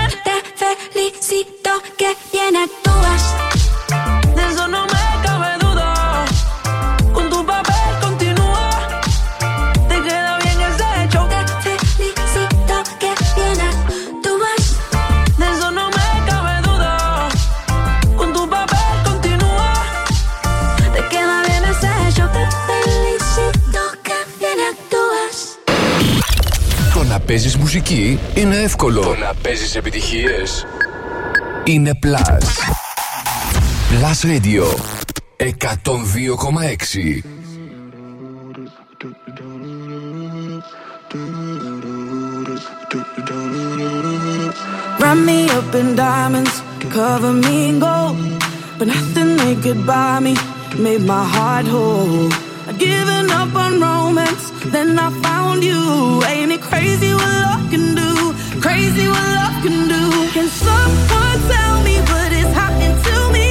[27.30, 29.02] Παίζεις μουσική είναι εύκολο.
[29.02, 30.66] Το να παίζεις επιτυχίες
[31.64, 32.46] είναι Plus.
[33.92, 34.64] Plus Radio
[35.38, 37.24] 102,6
[45.00, 46.56] Wrap me up in diamonds,
[46.96, 48.18] cover me in gold.
[48.78, 50.34] But nothing they could buy me
[50.84, 52.49] made my heart whole.
[52.82, 56.24] I'd up on romance, then I found you.
[56.26, 58.34] Ain't it crazy what love can do?
[58.62, 60.32] Crazy what love can do.
[60.32, 63.49] Can someone tell me what is happening to me?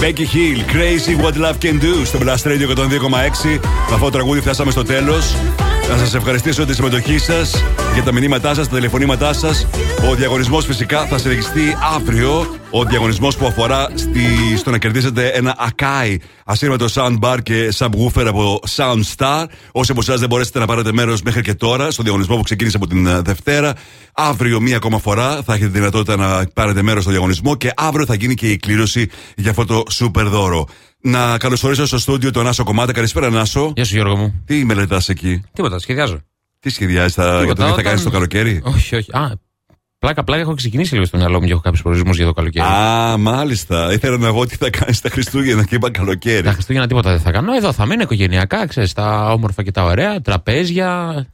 [0.00, 3.60] Becky Hill, Crazy What Love Can Do στο Blast Radio 102,6.
[3.88, 5.14] Με αυτό το τραγούδι φτάσαμε στο τέλο.
[5.90, 7.64] Να σας ευχαριστήσω για τη συμμετοχή σας,
[7.94, 9.66] για τα μηνύματά σας, τα τηλεφωνήματά σας.
[10.10, 12.58] Ο διαγωνισμός φυσικά θα συνεχιστεί αύριο.
[12.70, 14.20] Ο διαγωνισμός που αφορά στη,
[14.56, 19.44] στο να κερδίσετε ένα Akai ασύρματο soundbar και subwoofer από Soundstar.
[19.72, 22.76] Όσοι από εσάς δεν μπορέσετε να πάρετε μέρος μέχρι και τώρα στο διαγωνισμό που ξεκίνησε
[22.76, 23.74] από την ε, Δευτέρα,
[24.12, 28.14] αύριο μία ακόμα φορά θα έχετε δυνατότητα να πάρετε μέρος στο διαγωνισμό και αύριο θα
[28.14, 30.66] γίνει και η κλήρωση για αυτό το super δώρο.
[31.02, 32.92] Να καλωσορίσω στο στούντιο τον Άσο Κομμάτα.
[32.92, 33.72] Καλησπέρα, Νάσο.
[33.76, 34.42] Γεια σου, Γιώργο μου.
[34.46, 36.20] Τι μελετάς εκεί, Τίποτα, σχεδιάζω.
[36.60, 39.10] Τι σχεδιάζεις, θα, για το Τίποτα, τι θα όταν- κάνεις το καλοκαίρι; Όχι, όχι.
[39.12, 39.30] Α,
[39.98, 42.66] πλάκα, πλάκα έχω ξεκινήσει λίγο στο μυαλό μου και έχω κάποιους προορισμούς για το καλοκαίρι.
[42.66, 43.92] Α, μάλιστα.
[43.92, 46.42] Ήθελα να πω τι θα κάνεις τα Χριστούγεννα και είπα καλοκαίρι.
[46.42, 47.54] Τα Χριστούγεννα τίποτα δεν θα κάνω.
[47.54, 51.26] Εδώ θα μείνω οικογενειακά, ξέρεις, τα όμορφα και τα ωραία, τραπέζια.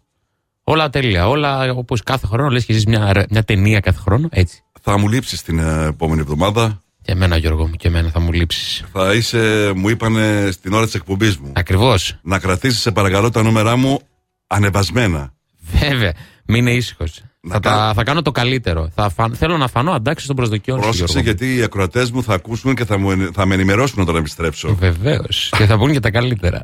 [0.63, 1.29] Όλα τέλεια.
[1.29, 4.29] Όλα όπως κάθε χρόνο λες και ζεις μια, μια ταινία κάθε χρόνο.
[4.31, 4.63] Έτσι.
[4.81, 6.83] Θα μου λείψεις την ε, επόμενη εβδομάδα.
[7.07, 8.85] Και εμένα, Γιώργο μου, και εμένα θα μου λείψεις.
[8.93, 11.53] Θα είσαι, μου είπανε στην ώρα της εκπομπής μου.
[11.55, 12.19] Ακριβώς.
[12.23, 13.99] Να κρατήσεις, σε παρακαλώ, τα νούμερά μου
[14.47, 15.33] ανεβασμένα.
[15.79, 16.13] Βέβαια,
[16.47, 17.21] μην είναι ήσυχος.
[17.49, 18.91] Θα, τα- θα κάνω το καλύτερο.
[18.95, 20.83] Θα φαν- θέλω να φανώ αντάξει των προσδοκιών σου.
[20.85, 21.31] Πρόσεξε Γιώργο.
[21.31, 24.75] γιατί οι ακροατές μου θα ακούσουν και θα, μου, ενε- θα με ενημερώσουν όταν επιστρέψω.
[24.75, 25.49] Βεβαίως.
[25.57, 26.63] και θα βγουν και τα καλύτερα.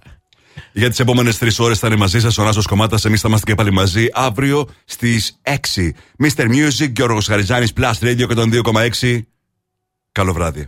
[0.72, 3.04] Για τις επόμενες τρεις ώρες θα είναι μαζί σας ο Νάσος Κομμάτας.
[3.04, 5.94] Εμείς θα είμαστε και πάλι μαζί αύριο στις 6.
[6.24, 6.44] Mr.
[6.48, 9.26] Music, Γιώργος Χαριζάνης, Plus Radio 102,6.
[10.12, 10.60] Καλό βράδυ.